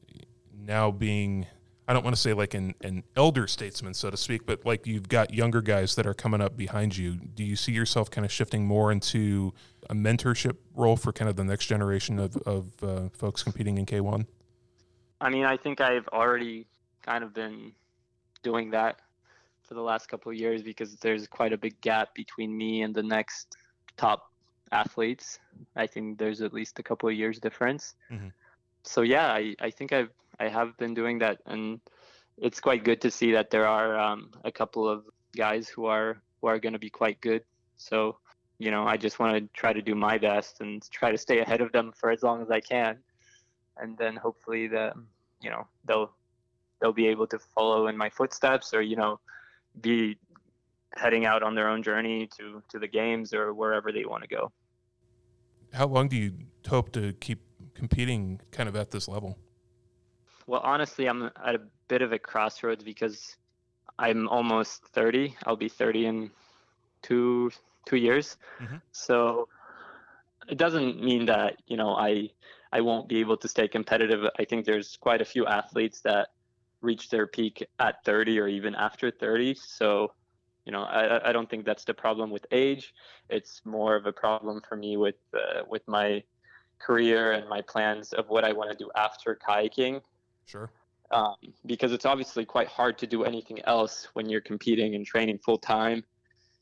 now 0.54 0.90
being 0.90 1.46
I 1.88 1.92
don't 1.92 2.04
want 2.04 2.14
to 2.14 2.22
say 2.22 2.32
like 2.32 2.54
an, 2.54 2.74
an 2.82 3.02
elder 3.16 3.46
statesman, 3.46 3.92
so 3.94 4.08
to 4.08 4.16
speak, 4.16 4.46
but 4.46 4.64
like 4.64 4.86
you've 4.86 5.08
got 5.08 5.34
younger 5.34 5.60
guys 5.60 5.94
that 5.96 6.06
are 6.06 6.14
coming 6.14 6.40
up 6.40 6.56
behind 6.56 6.96
you. 6.96 7.16
Do 7.16 7.42
you 7.42 7.56
see 7.56 7.72
yourself 7.72 8.10
kind 8.10 8.24
of 8.24 8.30
shifting 8.30 8.64
more 8.64 8.92
into 8.92 9.52
a 9.90 9.94
mentorship 9.94 10.56
role 10.74 10.96
for 10.96 11.12
kind 11.12 11.28
of 11.28 11.36
the 11.36 11.44
next 11.44 11.66
generation 11.66 12.18
of, 12.20 12.36
of 12.46 12.66
uh, 12.82 13.08
folks 13.12 13.42
competing 13.42 13.78
in 13.78 13.86
K1? 13.86 14.26
I 15.22 15.30
mean, 15.30 15.44
I 15.44 15.56
think 15.56 15.80
I've 15.80 16.08
already 16.08 16.66
kind 17.02 17.22
of 17.22 17.32
been 17.32 17.72
doing 18.42 18.70
that 18.72 19.00
for 19.62 19.74
the 19.74 19.80
last 19.80 20.08
couple 20.08 20.32
of 20.32 20.36
years 20.36 20.62
because 20.62 20.96
there's 20.96 21.26
quite 21.28 21.52
a 21.52 21.56
big 21.56 21.80
gap 21.80 22.12
between 22.14 22.56
me 22.56 22.82
and 22.82 22.92
the 22.94 23.02
next 23.02 23.56
top 23.96 24.32
athletes. 24.72 25.38
I 25.76 25.86
think 25.86 26.18
there's 26.18 26.42
at 26.42 26.52
least 26.52 26.78
a 26.80 26.82
couple 26.82 27.08
of 27.08 27.14
years 27.14 27.38
difference. 27.38 27.94
Mhm. 28.10 28.32
So 28.82 29.02
yeah, 29.02 29.32
I, 29.32 29.54
I 29.60 29.70
think 29.70 29.92
I've 29.92 30.10
I 30.40 30.48
have 30.48 30.76
been 30.76 30.92
doing 30.92 31.18
that, 31.20 31.38
and 31.46 31.80
it's 32.36 32.60
quite 32.60 32.82
good 32.82 33.00
to 33.02 33.10
see 33.10 33.32
that 33.32 33.50
there 33.50 33.66
are 33.66 33.96
um, 33.96 34.32
a 34.44 34.50
couple 34.50 34.88
of 34.88 35.04
guys 35.36 35.68
who 35.68 35.86
are 35.86 36.20
who 36.40 36.48
are 36.48 36.58
going 36.58 36.72
to 36.72 36.80
be 36.80 36.90
quite 36.90 37.20
good. 37.20 37.44
So 37.76 38.18
you 38.58 38.70
know, 38.70 38.86
I 38.86 38.96
just 38.96 39.18
want 39.20 39.36
to 39.36 39.48
try 39.60 39.72
to 39.72 39.82
do 39.82 39.94
my 39.94 40.18
best 40.18 40.60
and 40.60 40.82
try 40.90 41.12
to 41.12 41.18
stay 41.18 41.38
ahead 41.40 41.60
of 41.60 41.70
them 41.72 41.92
for 41.92 42.10
as 42.10 42.22
long 42.22 42.42
as 42.42 42.50
I 42.50 42.60
can, 42.60 42.98
and 43.76 43.96
then 43.98 44.16
hopefully 44.16 44.66
the 44.66 44.92
you 45.42 45.50
know 45.50 45.66
they'll 45.84 46.10
they'll 46.80 46.92
be 46.92 47.08
able 47.08 47.26
to 47.28 47.38
follow 47.38 47.86
in 47.86 47.96
my 47.96 48.10
footsteps 48.10 48.74
or 48.74 48.82
you 48.82 48.96
know 48.96 49.20
be 49.80 50.16
heading 50.94 51.24
out 51.24 51.42
on 51.42 51.54
their 51.54 51.68
own 51.68 51.82
journey 51.82 52.28
to 52.38 52.62
to 52.68 52.78
the 52.78 52.88
games 52.88 53.32
or 53.32 53.54
wherever 53.54 53.92
they 53.92 54.04
want 54.04 54.22
to 54.22 54.28
go. 54.28 54.52
How 55.72 55.86
long 55.86 56.08
do 56.08 56.16
you 56.16 56.32
hope 56.68 56.92
to 56.92 57.12
keep 57.14 57.40
competing 57.74 58.40
kind 58.50 58.68
of 58.68 58.76
at 58.76 58.90
this 58.90 59.08
level? 59.08 59.38
Well, 60.46 60.60
honestly, 60.62 61.08
I'm 61.08 61.30
at 61.44 61.54
a 61.54 61.62
bit 61.88 62.02
of 62.02 62.12
a 62.12 62.18
crossroads 62.18 62.84
because 62.84 63.36
I'm 63.98 64.28
almost 64.28 64.84
30. 64.88 65.36
I'll 65.46 65.56
be 65.56 65.68
30 65.68 66.06
in 66.06 66.30
two 67.02 67.50
two 67.86 67.96
years. 67.96 68.36
Mhm. 68.60 68.80
So 68.92 69.48
it 70.48 70.58
doesn't 70.58 71.02
mean 71.02 71.26
that 71.26 71.56
you 71.66 71.76
know 71.76 71.94
I 71.94 72.30
I 72.72 72.80
won't 72.80 73.08
be 73.08 73.20
able 73.20 73.36
to 73.36 73.48
stay 73.48 73.68
competitive. 73.68 74.24
I 74.38 74.44
think 74.44 74.64
there's 74.64 74.96
quite 74.96 75.20
a 75.20 75.24
few 75.24 75.46
athletes 75.46 76.00
that 76.02 76.28
reach 76.80 77.10
their 77.10 77.26
peak 77.26 77.64
at 77.78 78.04
30 78.04 78.40
or 78.40 78.48
even 78.48 78.74
after 78.74 79.10
30. 79.10 79.54
So 79.54 80.12
you 80.64 80.72
know 80.72 80.82
I 80.82 81.28
I 81.28 81.32
don't 81.32 81.48
think 81.50 81.64
that's 81.64 81.84
the 81.84 81.94
problem 81.94 82.30
with 82.30 82.46
age. 82.50 82.94
It's 83.28 83.60
more 83.64 83.96
of 83.96 84.06
a 84.06 84.12
problem 84.12 84.62
for 84.68 84.76
me 84.76 84.96
with 84.96 85.16
uh, 85.34 85.62
with 85.68 85.86
my 85.86 86.22
career 86.78 87.32
and 87.32 87.48
my 87.48 87.62
plans 87.62 88.12
of 88.12 88.28
what 88.28 88.44
I 88.44 88.52
want 88.52 88.70
to 88.70 88.76
do 88.76 88.90
after 88.96 89.38
kayaking 89.48 90.02
Sure. 90.46 90.70
um, 91.10 91.36
because 91.66 91.92
it's 91.92 92.04
obviously 92.04 92.44
quite 92.44 92.68
hard 92.68 92.98
to 92.98 93.06
do 93.06 93.24
anything 93.24 93.60
else 93.64 94.08
when 94.14 94.28
you're 94.28 94.40
competing 94.40 94.94
and 94.94 95.06
training 95.06 95.38
full 95.38 95.58
time. 95.58 96.04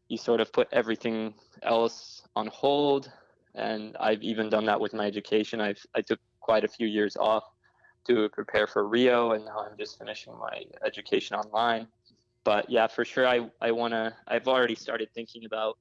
You 0.08 0.18
sort 0.18 0.40
of 0.40 0.52
put 0.52 0.68
everything 0.72 1.34
else 1.62 2.22
on 2.36 2.48
hold, 2.48 3.10
and 3.54 3.96
I've 3.98 4.22
even 4.22 4.48
done 4.48 4.64
that 4.66 4.80
with 4.80 4.92
my 4.92 5.06
education. 5.06 5.60
I've 5.60 5.84
I 5.94 6.00
took 6.00 6.18
quite 6.40 6.64
a 6.64 6.68
few 6.68 6.86
years 6.86 7.16
off 7.16 7.44
to 8.06 8.28
prepare 8.30 8.66
for 8.66 8.86
Rio, 8.86 9.32
and 9.32 9.44
now 9.44 9.66
I'm 9.70 9.76
just 9.78 9.98
finishing 9.98 10.32
my 10.38 10.64
education 10.84 11.36
online. 11.36 11.86
But 12.44 12.70
yeah, 12.70 12.86
for 12.86 13.04
sure, 13.04 13.26
I 13.26 13.50
I 13.60 13.70
wanna. 13.72 14.16
I've 14.26 14.48
already 14.48 14.74
started 14.74 15.08
thinking 15.14 15.44
about 15.44 15.78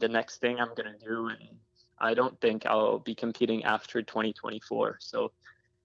the 0.00 0.08
next 0.08 0.40
thing 0.40 0.58
I'm 0.58 0.74
gonna 0.74 0.96
do, 1.04 1.28
and 1.28 1.56
I 1.98 2.14
don't 2.14 2.38
think 2.40 2.66
I'll 2.66 2.98
be 2.98 3.14
competing 3.14 3.64
after 3.64 4.02
2024. 4.02 4.96
So 5.00 5.32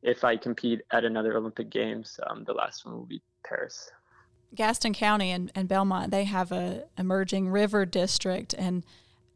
if 0.02 0.24
I 0.24 0.38
compete 0.38 0.82
at 0.92 1.06
another 1.06 1.38
Olympic 1.38 1.70
Games, 1.70 2.20
um, 2.28 2.44
the 2.44 2.54
last 2.54 2.86
one 2.86 2.96
will 2.96 3.06
be 3.06 3.22
Paris. 3.46 3.92
Gaston 4.56 4.94
County 4.94 5.32
and, 5.32 5.52
and 5.56 5.68
Belmont, 5.68 6.12
they 6.12 6.24
have 6.24 6.52
a 6.52 6.86
emerging 6.98 7.50
river 7.50 7.86
district 7.86 8.56
and 8.58 8.86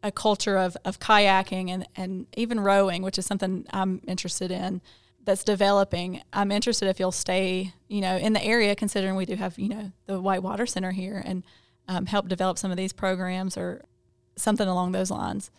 a 0.03 0.11
culture 0.11 0.57
of, 0.57 0.75
of 0.85 0.99
kayaking 0.99 1.69
and, 1.69 1.87
and 1.95 2.25
even 2.35 2.59
rowing, 2.59 3.01
which 3.03 3.17
is 3.17 3.25
something 3.25 3.65
I'm 3.71 4.01
interested 4.07 4.51
in 4.51 4.81
that's 5.23 5.43
developing. 5.43 6.21
I'm 6.33 6.51
interested 6.51 6.87
if 6.87 6.99
you'll 6.99 7.11
stay, 7.11 7.73
you 7.87 8.01
know, 8.01 8.17
in 8.17 8.33
the 8.33 8.43
area, 8.43 8.75
considering 8.75 9.15
we 9.15 9.25
do 9.25 9.35
have, 9.35 9.57
you 9.59 9.69
know, 9.69 9.91
the 10.07 10.19
Whitewater 10.19 10.65
Center 10.65 10.91
here 10.91 11.21
and 11.23 11.43
um, 11.87 12.05
help 12.05 12.27
develop 12.27 12.57
some 12.57 12.71
of 12.71 12.77
these 12.77 12.93
programs 12.93 13.57
or 13.57 13.83
something 14.35 14.67
along 14.67 14.93
those 14.93 15.11
lines. 15.11 15.51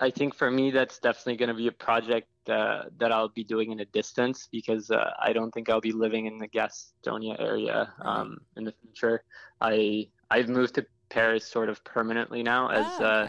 I 0.00 0.10
think 0.10 0.34
for 0.34 0.50
me, 0.50 0.72
that's 0.72 0.98
definitely 0.98 1.36
going 1.36 1.50
to 1.50 1.54
be 1.54 1.68
a 1.68 1.72
project 1.72 2.28
uh, 2.48 2.84
that 2.98 3.12
I'll 3.12 3.28
be 3.28 3.44
doing 3.44 3.70
in 3.70 3.80
a 3.80 3.84
distance 3.86 4.48
because 4.50 4.90
uh, 4.90 5.10
I 5.22 5.32
don't 5.32 5.52
think 5.52 5.70
I'll 5.70 5.80
be 5.80 5.92
living 5.92 6.26
in 6.26 6.38
the 6.38 6.48
Gastonia 6.48 7.40
area 7.40 7.92
um, 8.00 8.38
in 8.56 8.64
the 8.64 8.74
future. 8.82 9.22
I 9.60 10.08
I've 10.30 10.48
moved 10.48 10.74
to 10.74 10.86
Paris 11.10 11.46
sort 11.46 11.68
of 11.68 11.82
permanently 11.84 12.42
now 12.42 12.68
as 12.68 12.86
Oh, 13.00 13.04
uh, 13.04 13.28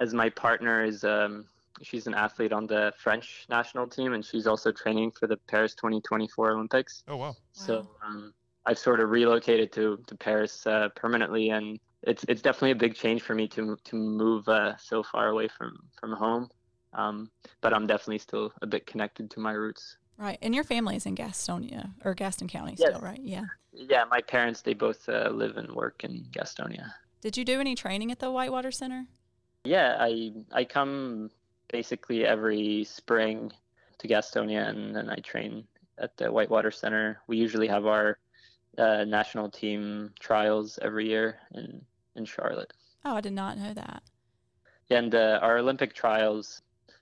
as 0.00 0.14
my 0.14 0.28
partner 0.30 0.84
is 0.84 1.04
um, 1.04 1.46
she's 1.82 2.06
an 2.06 2.14
athlete 2.14 2.52
on 2.52 2.66
the 2.66 2.92
French 2.98 3.46
national 3.48 3.86
team 3.86 4.12
and 4.12 4.24
she's 4.24 4.46
also 4.46 4.72
training 4.72 5.12
for 5.12 5.26
the 5.26 5.36
Paris 5.48 5.74
2024 5.74 6.52
Olympics. 6.52 7.02
Oh 7.08 7.16
wow. 7.16 7.36
So 7.52 7.88
um, 8.04 8.32
I've 8.66 8.78
sort 8.78 9.00
of 9.00 9.10
relocated 9.10 9.72
to 9.72 9.98
to 10.06 10.16
Paris 10.16 10.66
uh, 10.66 10.88
permanently, 10.94 11.50
and 11.50 11.78
it's 12.02 12.24
it's 12.28 12.42
definitely 12.42 12.72
a 12.72 12.76
big 12.76 12.94
change 12.94 13.22
for 13.22 13.34
me 13.34 13.48
to 13.48 13.76
to 13.84 13.96
move 13.96 14.48
uh, 14.48 14.76
so 14.76 15.02
far 15.02 15.28
away 15.28 15.48
from 15.48 15.76
from 15.98 16.12
home. 16.12 16.48
Um, 16.92 17.30
but 17.60 17.72
I'm 17.72 17.86
definitely 17.86 18.18
still 18.18 18.52
a 18.62 18.66
bit 18.66 18.86
connected 18.86 19.30
to 19.30 19.40
my 19.40 19.52
roots. 19.52 19.96
Right. 20.20 20.38
And 20.42 20.54
your 20.54 20.64
family 20.64 20.96
is 20.96 21.06
in 21.06 21.16
Gastonia 21.16 21.92
or 22.04 22.12
Gaston 22.14 22.46
County 22.46 22.74
Yes. 22.76 22.90
still, 22.90 23.00
right? 23.00 23.20
Yeah. 23.22 23.46
Yeah, 23.72 24.04
my 24.10 24.20
parents 24.20 24.60
they 24.60 24.74
both 24.74 25.08
uh, 25.08 25.30
live 25.30 25.56
and 25.56 25.72
work 25.72 26.04
in 26.04 26.26
Gastonia. 26.30 26.92
Did 27.22 27.36
you 27.38 27.44
do 27.44 27.58
any 27.58 27.74
training 27.74 28.12
at 28.12 28.18
the 28.18 28.30
Whitewater 28.30 28.70
Center? 28.70 29.06
Yeah, 29.64 29.96
I 29.98 30.32
I 30.52 30.64
come 30.64 31.30
basically 31.72 32.26
every 32.26 32.84
spring 32.84 33.50
to 33.98 34.08
Gastonia, 34.08 34.68
and 34.68 34.94
then 34.94 35.08
I 35.08 35.16
train 35.16 35.64
at 35.98 36.16
the 36.18 36.30
Whitewater 36.30 36.70
Center. 36.70 37.20
We 37.26 37.36
usually 37.38 37.68
have 37.68 37.86
our 37.86 38.18
uh, 38.78 39.04
national 39.04 39.50
team 39.50 40.12
trials 40.20 40.78
every 40.82 41.08
year 41.08 41.38
in 41.54 41.80
in 42.16 42.24
Charlotte. 42.26 42.72
Oh, 43.06 43.14
I 43.16 43.20
did 43.22 43.32
not 43.32 43.56
know 43.56 43.72
that. 43.72 44.02
and 44.90 45.14
uh, 45.14 45.38
our 45.40 45.58
Olympic 45.58 45.94
trials 45.94 46.60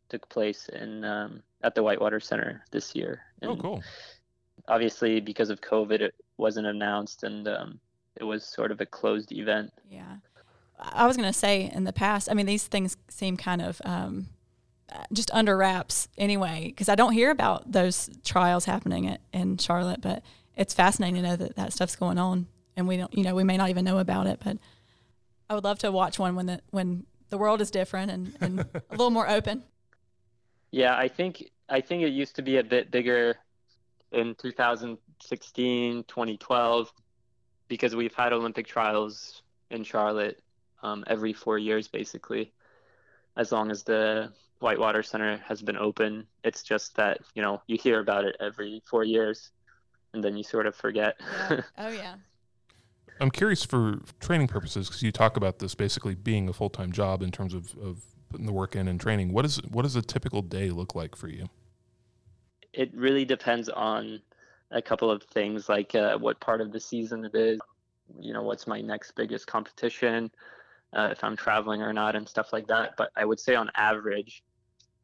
took 0.08 0.28
place 0.28 0.68
in 0.68 1.04
um, 1.04 1.42
at 1.62 1.74
the 1.74 1.82
Whitewater 1.82 2.20
Center 2.20 2.64
this 2.70 2.94
year. 2.94 3.20
Oh 3.42 3.56
cool. 3.56 3.82
Obviously, 4.68 5.20
because 5.20 5.50
of 5.50 5.60
COVID, 5.60 6.00
it 6.00 6.14
wasn't 6.36 6.66
announced, 6.66 7.22
and 7.22 7.48
um, 7.48 7.80
it 8.16 8.24
was 8.24 8.44
sort 8.44 8.70
of 8.70 8.80
a 8.80 8.86
closed 8.86 9.32
event. 9.32 9.72
Yeah. 9.90 10.16
I 10.78 11.04
I 11.04 11.06
was 11.06 11.16
going 11.16 11.28
to 11.28 11.38
say 11.38 11.70
in 11.74 11.84
the 11.84 11.92
past, 11.92 12.30
I 12.30 12.34
mean, 12.34 12.46
these 12.46 12.66
things 12.66 12.96
seem 13.08 13.36
kind 13.36 13.62
of 13.62 13.80
um, 13.84 14.28
uh, 14.92 15.04
just 15.12 15.30
under 15.32 15.56
wraps 15.56 16.08
anyway, 16.16 16.66
because 16.66 16.88
I 16.88 16.94
don't 16.94 17.12
hear 17.12 17.30
about 17.30 17.70
those 17.70 18.08
trials 18.24 18.64
happening 18.64 19.08
at, 19.08 19.20
in 19.32 19.58
Charlotte, 19.58 20.00
but 20.00 20.22
it's 20.56 20.74
fascinating 20.74 21.22
to 21.22 21.28
know 21.28 21.36
that 21.36 21.56
that 21.56 21.72
stuff's 21.72 21.96
going 21.96 22.18
on. 22.18 22.46
And 22.76 22.86
we 22.86 22.96
don't, 22.96 23.12
you 23.16 23.24
know, 23.24 23.34
we 23.34 23.44
may 23.44 23.56
not 23.56 23.70
even 23.70 23.84
know 23.84 23.98
about 23.98 24.26
it, 24.26 24.40
but 24.44 24.58
I 25.50 25.54
would 25.54 25.64
love 25.64 25.80
to 25.80 25.90
watch 25.90 26.18
one 26.18 26.36
when 26.36 26.46
the, 26.46 26.60
when 26.70 27.06
the 27.28 27.38
world 27.38 27.60
is 27.60 27.70
different 27.70 28.10
and, 28.10 28.36
and 28.40 28.60
a 28.60 28.82
little 28.90 29.10
more 29.10 29.28
open. 29.28 29.64
Yeah, 30.70 30.96
I 30.96 31.08
think 31.08 31.50
I 31.68 31.80
think 31.80 32.02
it 32.02 32.10
used 32.10 32.36
to 32.36 32.42
be 32.42 32.58
a 32.58 32.64
bit 32.64 32.90
bigger 32.90 33.36
in 34.12 34.34
2016, 34.36 36.04
2012, 36.04 36.92
because 37.68 37.94
we've 37.94 38.14
had 38.14 38.32
Olympic 38.32 38.66
trials 38.66 39.42
in 39.70 39.84
Charlotte 39.84 40.42
um, 40.82 41.04
every 41.06 41.32
four 41.32 41.58
years, 41.58 41.88
basically. 41.88 42.52
As 43.36 43.52
long 43.52 43.70
as 43.70 43.82
the 43.82 44.32
Whitewater 44.60 45.02
Center 45.02 45.36
has 45.38 45.62
been 45.62 45.76
open, 45.76 46.26
it's 46.42 46.62
just 46.62 46.96
that 46.96 47.18
you 47.34 47.42
know 47.42 47.62
you 47.66 47.78
hear 47.80 48.00
about 48.00 48.24
it 48.24 48.36
every 48.40 48.82
four 48.86 49.04
years, 49.04 49.50
and 50.12 50.22
then 50.22 50.36
you 50.36 50.42
sort 50.42 50.66
of 50.66 50.74
forget. 50.74 51.16
Yeah. 51.50 51.62
Oh, 51.78 51.88
yeah. 51.88 52.14
I'm 53.20 53.30
curious 53.30 53.64
for 53.64 54.00
training 54.20 54.48
purposes 54.48 54.88
because 54.88 55.02
you 55.02 55.10
talk 55.10 55.36
about 55.36 55.58
this 55.58 55.74
basically 55.74 56.14
being 56.14 56.48
a 56.48 56.52
full 56.52 56.70
time 56.70 56.92
job 56.92 57.22
in 57.22 57.30
terms 57.30 57.54
of, 57.54 57.76
of 57.78 58.02
putting 58.28 58.46
the 58.46 58.52
work 58.52 58.76
in 58.76 58.88
and 58.88 59.00
training. 59.00 59.32
What 59.32 59.44
is 59.44 59.60
what 59.68 59.82
does 59.82 59.96
a 59.96 60.02
typical 60.02 60.42
day 60.42 60.70
look 60.70 60.94
like 60.94 61.16
for 61.16 61.28
you? 61.28 61.48
it 62.72 62.94
really 62.94 63.24
depends 63.24 63.68
on 63.68 64.20
a 64.70 64.82
couple 64.82 65.10
of 65.10 65.22
things 65.24 65.68
like 65.68 65.94
uh, 65.94 66.16
what 66.18 66.40
part 66.40 66.60
of 66.60 66.72
the 66.72 66.80
season 66.80 67.24
it 67.24 67.34
is 67.34 67.58
you 68.18 68.32
know 68.32 68.42
what's 68.42 68.66
my 68.66 68.80
next 68.80 69.12
biggest 69.12 69.46
competition 69.46 70.30
uh, 70.96 71.08
if 71.10 71.22
i'm 71.24 71.36
traveling 71.36 71.82
or 71.82 71.92
not 71.92 72.14
and 72.16 72.28
stuff 72.28 72.52
like 72.52 72.66
that 72.66 72.94
but 72.96 73.10
i 73.16 73.24
would 73.24 73.40
say 73.40 73.54
on 73.54 73.70
average 73.76 74.42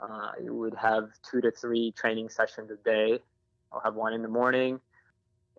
uh, 0.01 0.31
i 0.39 0.51
would 0.51 0.75
have 0.75 1.11
two 1.29 1.41
to 1.41 1.51
three 1.51 1.93
training 1.93 2.29
sessions 2.29 2.71
a 2.71 2.77
day 2.89 3.19
i'll 3.73 3.81
have 3.81 3.95
one 3.95 4.13
in 4.13 4.23
the 4.23 4.29
morning 4.29 4.79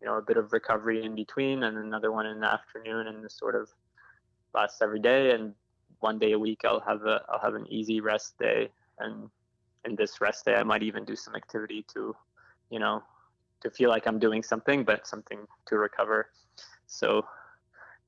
you 0.02 0.08
know 0.08 0.18
a 0.18 0.22
bit 0.22 0.38
of 0.38 0.54
recovery 0.54 1.04
in 1.04 1.16
between 1.16 1.64
and 1.64 1.78
another 1.78 2.12
one 2.12 2.26
in 2.26 2.40
the 2.40 2.52
afternoon 2.52 3.08
and 3.08 3.24
this 3.24 3.38
sort 3.38 3.56
of 3.56 3.70
lasts 4.54 4.82
every 4.82 5.00
day 5.00 5.32
and 5.32 5.54
one 6.00 6.20
day 6.20 6.34
a 6.34 6.40
week 6.40 6.62
i'll 6.66 6.80
have 6.80 7.04
a 7.04 7.22
i'll 7.30 7.40
have 7.40 7.56
an 7.56 7.66
easy 7.70 8.02
rest 8.02 8.38
day 8.40 8.70
and 9.00 9.30
in 9.86 9.96
this 9.96 10.20
rest 10.20 10.46
day, 10.46 10.56
I 10.56 10.64
might 10.64 10.84
even 10.84 11.06
do 11.06 11.16
some 11.16 11.36
activity 11.36 11.86
to, 11.94 12.16
you 12.70 12.80
know, 12.80 13.04
to 13.62 13.70
feel 13.70 13.90
like 13.90 14.08
I'm 14.08 14.20
doing 14.20 14.44
something, 14.44 14.84
but 14.84 15.08
something 15.08 15.40
to 15.68 15.78
recover. 15.78 16.30
So, 16.88 17.26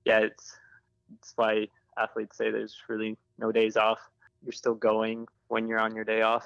yeah, 0.06 0.20
it's 0.20 0.58
it's 1.20 1.34
why 1.36 1.67
athletes 1.98 2.38
say 2.38 2.51
there's 2.51 2.75
really 2.89 3.17
no 3.38 3.51
days 3.51 3.77
off. 3.77 4.00
You're 4.44 4.51
still 4.51 4.75
going 4.75 5.27
when 5.48 5.67
you're 5.67 5.79
on 5.79 5.96
your 5.96 6.03
day 6.03 6.22
off. 6.22 6.46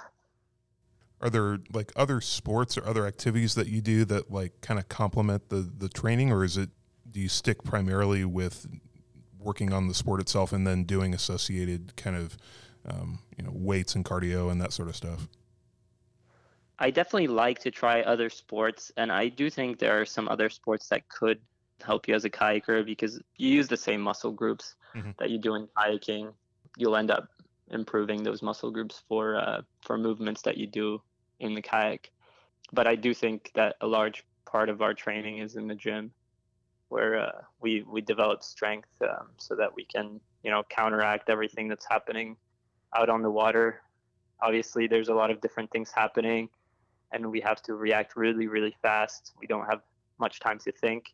Are 1.19 1.29
there 1.29 1.59
like 1.73 1.91
other 1.95 2.21
sports 2.21 2.77
or 2.77 2.85
other 2.85 3.05
activities 3.05 3.55
that 3.55 3.67
you 3.67 3.81
do 3.81 4.05
that 4.05 4.31
like 4.31 4.61
kind 4.61 4.79
of 4.79 4.87
complement 4.87 5.49
the 5.49 5.69
the 5.75 5.89
training, 5.89 6.31
or 6.31 6.43
is 6.43 6.57
it 6.57 6.69
do 7.09 7.19
you 7.19 7.29
stick 7.29 7.63
primarily 7.63 8.23
with 8.25 8.67
working 9.41 9.73
on 9.73 9.87
the 9.87 9.93
sport 9.93 10.21
itself 10.21 10.53
and 10.53 10.65
then 10.65 10.83
doing 10.83 11.13
associated 11.13 11.95
kind 11.95 12.15
of 12.15 12.37
um, 12.85 13.19
you 13.37 13.43
know 13.43 13.51
weights 13.53 13.95
and 13.95 14.05
cardio 14.05 14.51
and 14.51 14.61
that 14.61 14.73
sort 14.73 14.89
of 14.89 14.95
stuff? 14.95 15.27
I 16.79 16.89
definitely 16.89 17.27
like 17.27 17.59
to 17.59 17.71
try 17.71 18.01
other 18.01 18.29
sports, 18.29 18.91
and 18.97 19.11
I 19.11 19.27
do 19.27 19.49
think 19.49 19.77
there 19.77 19.99
are 20.01 20.05
some 20.05 20.27
other 20.27 20.49
sports 20.49 20.87
that 20.89 21.07
could 21.09 21.39
help 21.83 22.07
you 22.07 22.15
as 22.15 22.25
a 22.25 22.29
kayaker 22.29 22.83
because 22.85 23.19
you 23.37 23.49
use 23.49 23.67
the 23.67 23.77
same 23.77 24.01
muscle 24.01 24.31
groups 24.31 24.75
Mhm. 24.95 25.15
that 25.17 25.29
you 25.29 25.37
do 25.37 25.55
in 25.55 25.67
kayaking. 25.77 26.33
You'll 26.77 26.95
end 26.95 27.11
up 27.11 27.27
improving 27.69 28.23
those 28.23 28.41
muscle 28.41 28.71
groups 28.71 29.03
for 29.07 29.35
uh, 29.35 29.61
for 29.81 29.97
movements 29.97 30.41
that 30.43 30.57
you 30.57 30.67
do 30.67 31.01
in 31.39 31.53
the 31.53 31.61
kayak. 31.61 32.11
But 32.73 32.87
I 32.87 32.95
do 32.95 33.13
think 33.13 33.51
that 33.53 33.75
a 33.81 33.87
large 33.87 34.23
part 34.45 34.69
of 34.69 34.81
our 34.81 34.93
training 34.93 35.37
is 35.37 35.55
in 35.55 35.67
the 35.67 35.75
gym, 35.75 36.11
where 36.91 37.19
uh, 37.19 37.41
we 37.61 37.83
we 37.83 38.01
develop 38.01 38.43
strength 38.43 38.89
um, 39.01 39.29
so 39.37 39.55
that 39.55 39.73
we 39.75 39.85
can 39.85 40.19
you 40.43 40.51
know 40.51 40.63
counteract 40.69 41.29
everything 41.29 41.67
that's 41.67 41.87
happening 41.89 42.35
out 42.95 43.09
on 43.09 43.21
the 43.21 43.31
water. 43.31 43.81
Obviously, 44.41 44.87
there's 44.87 45.09
a 45.09 45.13
lot 45.13 45.29
of 45.31 45.39
different 45.41 45.71
things 45.71 45.91
happening 45.91 46.49
and 47.11 47.29
we 47.29 47.41
have 47.41 47.61
to 47.63 47.75
react 47.75 48.15
really, 48.15 48.47
really 48.47 48.75
fast. 48.81 49.33
We 49.39 49.47
don't 49.47 49.65
have 49.65 49.81
much 50.19 50.39
time 50.39 50.59
to 50.59 50.71
think. 50.71 51.05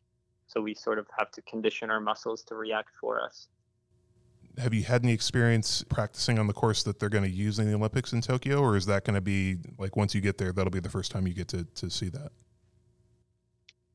So 0.48 0.62
we 0.62 0.74
sort 0.74 1.00
of 1.00 1.08
have 1.18 1.32
to 1.32 1.42
condition 1.42 1.90
our 1.90 2.00
muscles 2.00 2.44
to 2.44 2.56
react 2.56 2.90
for 3.02 3.22
us. 3.22 3.48
Have 4.58 4.74
you 4.74 4.84
had 4.84 5.04
any 5.04 5.14
experience 5.14 5.84
practicing 5.88 6.40
on 6.40 6.48
the 6.48 6.54
course 6.54 6.84
that 6.84 7.00
they're 7.00 7.10
going 7.10 7.24
to 7.24 7.30
use 7.30 7.60
in 7.60 7.68
the 7.68 7.76
Olympics 7.76 8.14
in 8.14 8.22
Tokyo, 8.22 8.60
or 8.60 8.76
is 8.76 8.88
that 8.88 9.04
going 9.04 9.16
to 9.16 9.22
be 9.22 9.58
like 9.78 9.96
once 9.96 10.16
you 10.16 10.22
get 10.22 10.38
there, 10.38 10.52
that'll 10.52 10.72
be 10.72 10.80
the 10.80 10.90
first 10.90 11.12
time 11.12 11.28
you 11.28 11.34
get 11.34 11.48
to 11.50 11.64
to 11.76 11.92
see 11.92 12.10
that? 12.10 12.32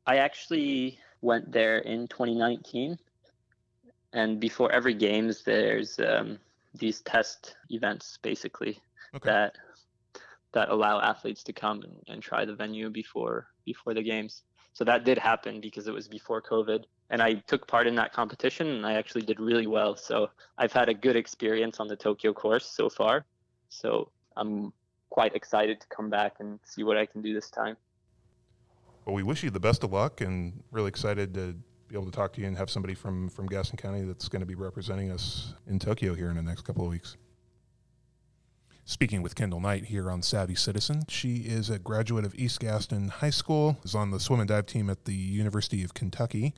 I 0.07 0.19
actually 0.19 0.99
went 1.23 1.51
there 1.53 1.79
in 1.79 2.09
2019. 2.09 2.99
And 4.13 4.41
before 4.41 4.71
every 4.73 4.95
games, 4.95 5.43
there's 5.45 5.99
um, 6.01 6.39
these 6.75 7.01
test 7.03 7.57
events 7.71 8.19
basically 8.23 8.81
Okay. 9.15 9.31
that 9.31 9.57
that 10.53 10.69
allow 10.69 11.01
athletes 11.01 11.43
to 11.45 11.53
come 11.53 11.83
and, 11.83 11.97
and 12.09 12.23
try 12.23 12.45
the 12.45 12.55
venue 12.55 12.91
before 12.91 13.49
before 13.65 13.95
the 13.95 14.03
games. 14.03 14.43
So 14.75 14.85
that 14.85 15.05
did 15.05 15.19
happen 15.19 15.61
because 15.61 15.87
it 15.87 15.95
was 15.95 16.09
before 16.09 16.43
COVID, 16.43 16.85
and 17.11 17.23
I 17.23 17.35
took 17.47 17.67
part 17.67 17.87
in 17.87 17.95
that 17.97 18.13
competition, 18.13 18.69
and 18.69 18.87
I 18.87 18.95
actually 18.95 19.23
did 19.23 19.41
really 19.41 19.67
well. 19.67 19.97
So 19.97 20.31
I've 20.59 20.73
had 20.73 20.89
a 20.89 20.95
good 20.95 21.17
experience 21.17 21.81
on 21.81 21.89
the 21.89 21.97
Tokyo 21.97 22.33
course 22.33 22.67
so 22.67 22.89
far. 22.89 23.27
So 23.69 24.11
I'm 24.37 24.73
quite 25.11 25.35
excited 25.37 25.81
to 25.81 25.87
come 25.89 26.09
back 26.11 26.37
and 26.41 26.59
see 26.65 26.85
what 26.85 26.97
I 26.97 27.07
can 27.07 27.23
do 27.23 27.35
this 27.35 27.51
time. 27.51 27.77
Well, 29.05 29.15
we 29.15 29.23
wish 29.23 29.43
you 29.43 29.51
the 29.51 29.61
best 29.61 29.83
of 29.83 29.93
luck, 29.93 30.21
and 30.21 30.63
really 30.71 30.89
excited 30.89 31.35
to 31.35 31.57
be 31.89 31.97
able 31.97 32.07
to 32.07 32.13
talk 32.13 32.33
to 32.35 32.41
you 32.41 32.47
and 32.47 32.57
have 32.57 32.71
somebody 32.71 32.95
from 32.95 33.29
from 33.29 33.47
Gaston 33.47 33.77
County 33.77 34.03
that's 34.03 34.29
going 34.29 34.41
to 34.41 34.47
be 34.47 34.55
representing 34.55 35.11
us 35.11 35.55
in 35.67 35.79
Tokyo 35.79 36.15
here 36.15 36.31
in 36.31 36.37
the 36.37 36.43
next 36.43 36.63
couple 36.63 36.85
of 36.85 36.91
weeks. 36.91 37.17
Speaking 38.85 39.23
with 39.23 39.35
Kendall 39.35 39.61
Knight 39.61 39.87
here 39.87 40.11
on 40.11 40.23
Savvy 40.23 40.57
Citizen, 40.57 41.03
she 41.09 41.37
is 41.39 41.71
a 41.71 41.79
graduate 41.79 42.25
of 42.25 42.35
East 42.35 42.61
Gaston 42.61 43.09
High 43.09 43.31
School, 43.31 43.79
is 43.85 43.95
on 43.95 44.11
the 44.11 44.19
swim 44.19 44.41
and 44.41 44.49
dive 44.49 44.67
team 44.67 44.91
at 44.91 45.05
the 45.05 45.15
University 45.15 45.85
of 45.85 45.95
Kentucky, 45.95 46.53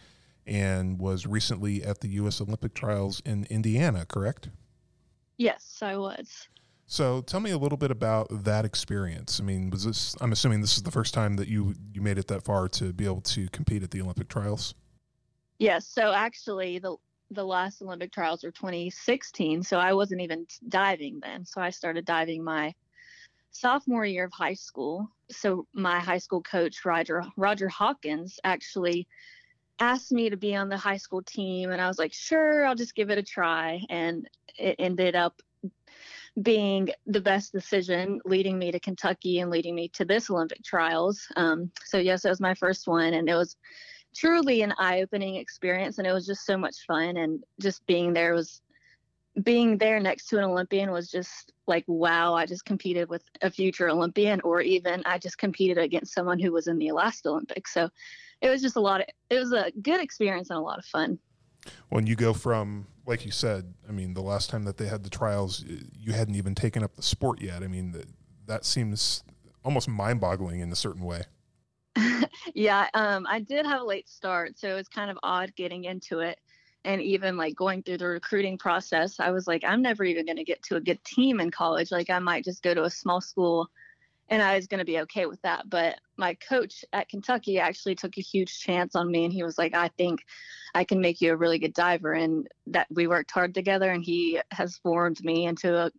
and 0.46 0.98
was 0.98 1.26
recently 1.26 1.82
at 1.82 2.00
the 2.00 2.08
U.S. 2.08 2.40
Olympic 2.40 2.72
trials 2.72 3.20
in 3.26 3.44
Indiana, 3.50 4.06
correct? 4.06 4.48
Yes, 5.36 5.80
I 5.82 5.96
was. 5.96 6.48
So 6.86 7.22
tell 7.22 7.40
me 7.40 7.50
a 7.50 7.58
little 7.58 7.78
bit 7.78 7.90
about 7.90 8.28
that 8.44 8.64
experience. 8.64 9.40
I 9.40 9.44
mean, 9.44 9.70
was 9.70 9.84
this? 9.84 10.14
I'm 10.20 10.32
assuming 10.32 10.60
this 10.60 10.76
is 10.76 10.82
the 10.82 10.90
first 10.90 11.14
time 11.14 11.36
that 11.36 11.48
you 11.48 11.74
you 11.92 12.02
made 12.02 12.18
it 12.18 12.28
that 12.28 12.42
far 12.42 12.68
to 12.68 12.92
be 12.92 13.04
able 13.04 13.22
to 13.22 13.48
compete 13.48 13.82
at 13.82 13.90
the 13.90 14.00
Olympic 14.00 14.28
trials. 14.28 14.74
Yes. 15.58 15.86
So 15.86 16.12
actually, 16.12 16.78
the 16.78 16.96
the 17.30 17.44
last 17.44 17.80
Olympic 17.80 18.12
trials 18.12 18.44
were 18.44 18.50
2016. 18.50 19.62
So 19.62 19.78
I 19.78 19.94
wasn't 19.94 20.20
even 20.20 20.46
diving 20.68 21.20
then. 21.20 21.44
So 21.46 21.60
I 21.60 21.70
started 21.70 22.04
diving 22.04 22.44
my 22.44 22.74
sophomore 23.50 24.04
year 24.04 24.24
of 24.24 24.32
high 24.32 24.54
school. 24.54 25.08
So 25.30 25.66
my 25.72 26.00
high 26.00 26.18
school 26.18 26.42
coach 26.42 26.84
Roger 26.84 27.22
Roger 27.36 27.68
Hawkins 27.68 28.38
actually 28.44 29.08
asked 29.80 30.12
me 30.12 30.30
to 30.30 30.36
be 30.36 30.54
on 30.54 30.68
the 30.68 30.76
high 30.76 30.98
school 30.98 31.22
team 31.22 31.70
and 31.70 31.80
I 31.80 31.88
was 31.88 31.98
like, 31.98 32.12
"Sure, 32.12 32.66
I'll 32.66 32.74
just 32.76 32.94
give 32.94 33.10
it 33.10 33.18
a 33.18 33.22
try." 33.22 33.80
And 33.88 34.28
it 34.58 34.76
ended 34.78 35.16
up 35.16 35.40
being 36.42 36.88
the 37.06 37.20
best 37.20 37.52
decision, 37.52 38.20
leading 38.24 38.58
me 38.58 38.72
to 38.72 38.80
Kentucky 38.80 39.40
and 39.40 39.50
leading 39.50 39.74
me 39.74 39.88
to 39.88 40.04
this 40.04 40.30
Olympic 40.30 40.62
trials. 40.64 41.26
Um, 41.36 41.70
so 41.84 41.98
yes, 41.98 42.24
it 42.24 42.28
was 42.28 42.40
my 42.40 42.54
first 42.54 42.88
one, 42.88 43.14
and 43.14 43.28
it 43.28 43.34
was 43.34 43.56
truly 44.14 44.62
an 44.62 44.74
eye-opening 44.78 45.36
experience, 45.36 45.98
and 45.98 46.06
it 46.06 46.12
was 46.12 46.26
just 46.26 46.44
so 46.44 46.56
much 46.56 46.76
fun. 46.86 47.16
And 47.16 47.42
just 47.60 47.86
being 47.86 48.12
there 48.12 48.34
was 48.34 48.60
being 49.42 49.78
there 49.78 49.98
next 49.98 50.28
to 50.28 50.38
an 50.38 50.44
Olympian 50.44 50.92
was 50.92 51.10
just 51.10 51.52
like 51.66 51.84
wow! 51.86 52.34
I 52.34 52.46
just 52.46 52.64
competed 52.64 53.08
with 53.08 53.22
a 53.42 53.50
future 53.50 53.88
Olympian, 53.88 54.40
or 54.42 54.60
even 54.60 55.02
I 55.06 55.18
just 55.18 55.38
competed 55.38 55.78
against 55.78 56.14
someone 56.14 56.40
who 56.40 56.52
was 56.52 56.66
in 56.66 56.78
the 56.78 56.92
last 56.92 57.26
Olympics. 57.26 57.72
So 57.72 57.88
it 58.40 58.48
was 58.48 58.60
just 58.60 58.76
a 58.76 58.80
lot 58.80 59.00
of 59.00 59.06
it 59.30 59.38
was 59.38 59.52
a 59.52 59.70
good 59.82 60.00
experience 60.00 60.50
and 60.50 60.58
a 60.58 60.62
lot 60.62 60.78
of 60.78 60.84
fun 60.84 61.18
when 61.88 62.06
you 62.06 62.16
go 62.16 62.32
from 62.32 62.86
like 63.06 63.24
you 63.24 63.30
said 63.30 63.74
i 63.88 63.92
mean 63.92 64.14
the 64.14 64.22
last 64.22 64.50
time 64.50 64.64
that 64.64 64.76
they 64.76 64.86
had 64.86 65.02
the 65.04 65.10
trials 65.10 65.64
you 65.98 66.12
hadn't 66.12 66.34
even 66.34 66.54
taken 66.54 66.82
up 66.82 66.94
the 66.94 67.02
sport 67.02 67.40
yet. 67.40 67.62
I 67.62 67.66
mean 67.66 67.92
that, 67.92 68.06
that 68.46 68.64
seems 68.64 69.22
almost 69.64 69.88
mind-boggling 69.88 70.60
in 70.60 70.70
a 70.70 70.76
certain 70.76 71.04
way. 71.04 71.22
Yeah 72.54 72.88
um, 72.94 73.26
i 73.28 73.40
did 73.40 73.66
have 73.66 73.80
a 73.80 73.84
late 73.84 74.08
start 74.08 74.58
so 74.58 74.68
it 74.68 74.74
was 74.74 74.88
kind 74.88 75.10
of 75.10 75.18
odd 75.22 75.54
getting 75.56 75.84
into 75.84 76.20
it. 76.20 76.38
And 76.86 77.00
even 77.00 77.38
like 77.38 77.56
going 77.56 77.82
through 77.82 77.98
the 77.98 78.06
recruiting 78.06 78.58
process 78.58 79.18
i 79.20 79.30
was 79.30 79.46
like 79.46 79.64
i'm 79.66 79.82
never 79.82 80.04
even 80.04 80.26
going 80.26 80.36
to 80.36 80.44
get 80.44 80.62
to 80.64 80.76
a 80.76 80.80
good 80.80 81.02
team 81.04 81.40
in 81.40 81.50
college. 81.50 81.90
Like 81.90 82.10
i 82.10 82.18
might 82.18 82.44
just 82.44 82.62
go 82.62 82.74
to 82.74 82.84
a 82.84 82.90
small 82.90 83.20
school 83.20 83.68
and 84.28 84.42
I 84.42 84.56
was 84.56 84.66
going 84.66 84.78
to 84.78 84.84
be 84.84 85.00
okay 85.00 85.26
with 85.26 85.40
that. 85.42 85.68
But 85.68 85.98
my 86.16 86.34
coach 86.34 86.84
at 86.92 87.08
Kentucky 87.08 87.58
actually 87.58 87.94
took 87.94 88.16
a 88.16 88.22
huge 88.22 88.60
chance 88.60 88.94
on 88.94 89.10
me, 89.10 89.24
and 89.24 89.32
he 89.32 89.42
was 89.42 89.58
like, 89.58 89.74
"I 89.74 89.88
think 89.88 90.20
I 90.74 90.84
can 90.84 91.00
make 91.00 91.20
you 91.20 91.32
a 91.32 91.36
really 91.36 91.58
good 91.58 91.74
diver," 91.74 92.12
and 92.12 92.48
that 92.68 92.86
we 92.90 93.06
worked 93.06 93.30
hard 93.30 93.54
together, 93.54 93.90
and 93.90 94.04
he 94.04 94.40
has 94.50 94.78
formed 94.78 95.22
me 95.24 95.46
into 95.46 95.76
a 95.76 95.90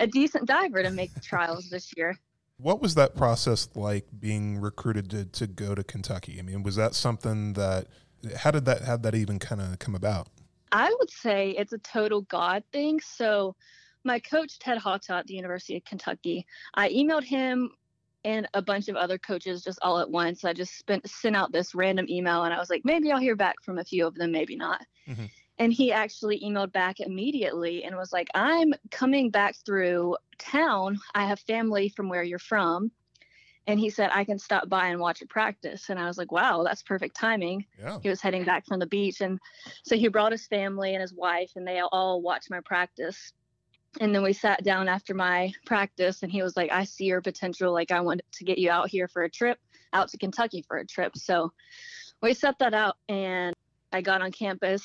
a 0.00 0.06
decent 0.06 0.46
diver 0.46 0.82
to 0.82 0.90
make 0.90 1.12
trials 1.20 1.68
this 1.68 1.92
year. 1.96 2.16
What 2.56 2.80
was 2.80 2.94
that 2.94 3.14
process 3.14 3.68
like 3.74 4.06
being 4.18 4.58
recruited 4.58 5.10
to, 5.10 5.24
to 5.26 5.46
go 5.46 5.74
to 5.74 5.84
Kentucky? 5.84 6.38
I 6.38 6.42
mean, 6.42 6.62
was 6.62 6.76
that 6.76 6.94
something 6.94 7.54
that 7.54 7.86
how 8.36 8.50
did 8.50 8.64
that 8.64 8.82
how 8.82 8.96
did 8.96 9.04
that 9.04 9.14
even 9.14 9.38
kind 9.38 9.60
of 9.60 9.78
come 9.78 9.94
about? 9.94 10.28
I 10.72 10.94
would 10.98 11.10
say 11.10 11.50
it's 11.50 11.72
a 11.72 11.78
total 11.78 12.22
God 12.22 12.64
thing. 12.72 13.00
So 13.00 13.56
my 14.04 14.18
coach 14.18 14.58
Ted 14.58 14.78
Hata 14.78 15.14
at 15.14 15.26
the 15.26 15.34
University 15.34 15.76
of 15.76 15.84
Kentucky. 15.84 16.46
I 16.74 16.88
emailed 16.90 17.24
him 17.24 17.70
and 18.24 18.48
a 18.54 18.62
bunch 18.62 18.88
of 18.88 18.96
other 18.96 19.18
coaches 19.18 19.62
just 19.62 19.78
all 19.82 19.98
at 19.98 20.10
once. 20.10 20.44
I 20.44 20.52
just 20.52 20.78
spent 20.78 21.08
sent 21.08 21.36
out 21.36 21.52
this 21.52 21.74
random 21.74 22.06
email 22.08 22.44
and 22.44 22.52
I 22.52 22.58
was 22.58 22.70
like, 22.70 22.82
maybe 22.84 23.10
I'll 23.10 23.18
hear 23.18 23.36
back 23.36 23.62
from 23.62 23.78
a 23.78 23.84
few 23.84 24.06
of 24.06 24.14
them, 24.14 24.32
maybe 24.32 24.56
not. 24.56 24.84
Mm-hmm. 25.08 25.26
And 25.58 25.72
he 25.72 25.92
actually 25.92 26.40
emailed 26.40 26.72
back 26.72 27.00
immediately 27.00 27.84
and 27.84 27.94
was 27.96 28.12
like, 28.12 28.28
I'm 28.34 28.72
coming 28.90 29.30
back 29.30 29.56
through 29.64 30.16
town. 30.38 30.98
I 31.14 31.26
have 31.26 31.38
family 31.40 31.90
from 31.90 32.08
where 32.08 32.22
you're 32.22 32.38
from. 32.38 32.90
And 33.66 33.78
he 33.78 33.90
said, 33.90 34.10
I 34.12 34.24
can 34.24 34.38
stop 34.38 34.70
by 34.70 34.88
and 34.88 34.98
watch 34.98 35.20
it 35.20 35.28
practice. 35.28 35.90
And 35.90 35.98
I 35.98 36.06
was 36.06 36.16
like, 36.16 36.32
wow, 36.32 36.62
that's 36.64 36.82
perfect 36.82 37.14
timing. 37.14 37.66
Yeah. 37.78 37.98
He 38.02 38.08
was 38.08 38.22
heading 38.22 38.42
back 38.42 38.66
from 38.66 38.80
the 38.80 38.86
beach. 38.86 39.20
And 39.20 39.38
so 39.84 39.96
he 39.96 40.08
brought 40.08 40.32
his 40.32 40.46
family 40.46 40.94
and 40.94 41.02
his 41.02 41.12
wife, 41.12 41.52
and 41.56 41.66
they 41.66 41.80
all 41.92 42.22
watched 42.22 42.50
my 42.50 42.60
practice 42.60 43.32
and 43.98 44.14
then 44.14 44.22
we 44.22 44.32
sat 44.32 44.62
down 44.62 44.88
after 44.88 45.14
my 45.14 45.52
practice 45.66 46.22
and 46.22 46.30
he 46.30 46.42
was 46.42 46.56
like 46.56 46.70
i 46.70 46.84
see 46.84 47.04
your 47.04 47.20
potential. 47.20 47.72
Like 47.72 47.90
i 47.90 48.00
want 48.00 48.22
to 48.32 48.44
get 48.44 48.58
you 48.58 48.70
out 48.70 48.88
here 48.88 49.08
for 49.08 49.22
a 49.22 49.30
trip 49.30 49.58
out 49.92 50.08
to 50.10 50.18
kentucky 50.18 50.62
for 50.66 50.76
a 50.76 50.86
trip. 50.86 51.16
So 51.16 51.52
we 52.22 52.34
set 52.34 52.58
that 52.60 52.74
out 52.74 52.96
and 53.08 53.54
i 53.92 54.00
got 54.00 54.22
on 54.22 54.30
campus 54.30 54.84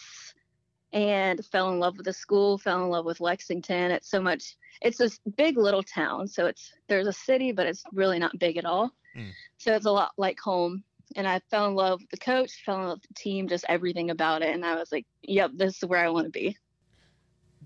and 0.93 1.45
fell 1.45 1.71
in 1.71 1.79
love 1.79 1.97
with 1.97 2.05
the 2.05 2.13
school 2.13 2.57
fell 2.57 2.83
in 2.83 2.89
love 2.89 3.05
with 3.05 3.19
lexington. 3.19 3.91
It's 3.91 4.09
so 4.09 4.21
much 4.21 4.57
it's 4.81 4.97
this 4.97 5.19
big 5.37 5.57
little 5.57 5.83
town 5.83 6.27
so 6.27 6.47
it's 6.47 6.73
there's 6.87 7.07
a 7.07 7.13
city 7.13 7.51
but 7.51 7.67
it's 7.67 7.83
really 7.93 8.19
not 8.19 8.39
big 8.39 8.57
at 8.57 8.65
all. 8.65 8.91
Mm. 9.15 9.31
so 9.57 9.73
it's 9.73 9.85
a 9.85 9.91
lot 9.91 10.11
like 10.17 10.39
home. 10.39 10.83
And 11.15 11.27
i 11.27 11.39
fell 11.51 11.67
in 11.67 11.75
love 11.75 12.01
with 12.01 12.09
the 12.09 12.17
coach 12.17 12.63
fell 12.65 12.81
in 12.81 12.87
love 12.87 12.99
with 13.01 13.09
the 13.09 13.21
team 13.21 13.47
just 13.47 13.65
everything 13.69 14.09
about 14.09 14.41
it. 14.41 14.55
And 14.55 14.65
i 14.65 14.75
was 14.75 14.91
like 14.91 15.05
yep 15.21 15.51
this 15.53 15.77
is 15.77 15.85
where 15.85 16.03
i 16.03 16.09
want 16.09 16.25
to 16.25 16.31
be 16.31 16.57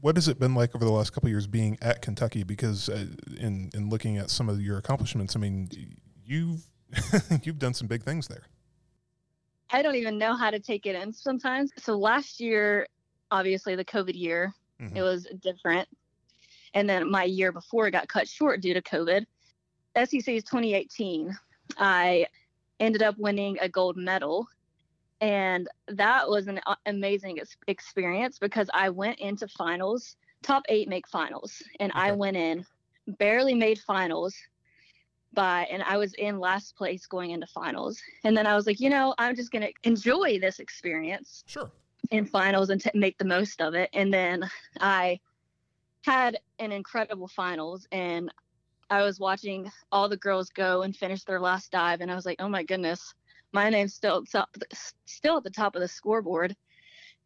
what 0.01 0.15
has 0.15 0.27
it 0.27 0.39
been 0.39 0.55
like 0.55 0.75
over 0.75 0.85
the 0.85 0.91
last 0.91 1.11
couple 1.11 1.29
years 1.29 1.47
being 1.47 1.77
at 1.81 2.01
Kentucky? 2.01 2.43
Because 2.43 2.89
uh, 2.89 3.05
in 3.37 3.69
in 3.73 3.89
looking 3.89 4.17
at 4.17 4.29
some 4.29 4.49
of 4.49 4.61
your 4.61 4.77
accomplishments, 4.77 5.35
I 5.35 5.39
mean, 5.39 5.69
you've 6.25 6.67
you've 7.43 7.59
done 7.59 7.73
some 7.73 7.87
big 7.87 8.03
things 8.03 8.27
there. 8.27 8.43
I 9.71 9.81
don't 9.81 9.95
even 9.95 10.17
know 10.17 10.35
how 10.35 10.49
to 10.49 10.59
take 10.59 10.85
it 10.85 10.95
in 10.95 11.13
sometimes. 11.13 11.71
So 11.77 11.97
last 11.97 12.39
year, 12.39 12.87
obviously 13.29 13.75
the 13.75 13.85
COVID 13.85 14.15
year, 14.15 14.53
mm-hmm. 14.81 14.97
it 14.97 15.01
was 15.01 15.27
different, 15.41 15.87
and 16.73 16.89
then 16.89 17.09
my 17.09 17.23
year 17.23 17.51
before 17.51 17.89
got 17.91 18.07
cut 18.07 18.27
short 18.27 18.61
due 18.61 18.73
to 18.73 18.81
COVID. 18.81 19.25
SEC's 19.95 20.43
2018, 20.43 21.37
I 21.77 22.27
ended 22.79 23.03
up 23.03 23.15
winning 23.17 23.57
a 23.59 23.67
gold 23.67 23.97
medal 23.97 24.47
and 25.21 25.67
that 25.87 26.29
was 26.29 26.47
an 26.47 26.59
uh, 26.65 26.75
amazing 26.85 27.39
experience 27.67 28.39
because 28.39 28.69
I 28.73 28.89
went 28.89 29.19
into 29.19 29.47
finals, 29.47 30.15
top 30.43 30.63
eight 30.69 30.87
make 30.87 31.07
finals, 31.07 31.61
and 31.79 31.91
okay. 31.91 32.01
I 32.01 32.11
went 32.11 32.37
in, 32.37 32.65
barely 33.17 33.53
made 33.53 33.79
finals 33.79 34.35
by, 35.33 35.67
and 35.71 35.83
I 35.83 35.97
was 35.97 36.13
in 36.15 36.39
last 36.39 36.75
place 36.75 37.05
going 37.05 37.31
into 37.31 37.47
finals. 37.47 38.01
And 38.23 38.35
then 38.35 38.47
I 38.47 38.55
was 38.55 38.65
like, 38.65 38.79
you 38.79 38.89
know, 38.89 39.13
I'm 39.17 39.35
just 39.35 39.51
going 39.51 39.61
to 39.61 39.73
enjoy 39.83 40.39
this 40.39 40.59
experience. 40.59 41.43
Sure. 41.45 41.69
In 42.11 42.25
finals 42.25 42.69
and 42.69 42.81
t- 42.81 42.89
make 42.93 43.17
the 43.17 43.25
most 43.25 43.61
of 43.61 43.75
it. 43.75 43.89
And 43.93 44.11
then 44.11 44.49
I 44.79 45.19
had 46.03 46.39
an 46.57 46.71
incredible 46.71 47.27
finals 47.27 47.87
and 47.91 48.31
I 48.89 49.03
was 49.03 49.19
watching 49.19 49.71
all 49.91 50.09
the 50.09 50.17
girls 50.17 50.49
go 50.49 50.81
and 50.81 50.95
finish 50.95 51.23
their 51.23 51.39
last 51.39 51.71
dive, 51.71 52.01
and 52.01 52.11
I 52.11 52.15
was 52.15 52.25
like, 52.25 52.41
oh 52.41 52.49
my 52.49 52.63
goodness, 52.63 53.13
my 53.51 53.69
name's 53.69 53.93
still 53.93 54.23
top, 54.25 54.49
still 55.05 55.37
at 55.37 55.43
the 55.43 55.49
top 55.49 55.75
of 55.75 55.81
the 55.81 55.87
scoreboard. 55.87 56.55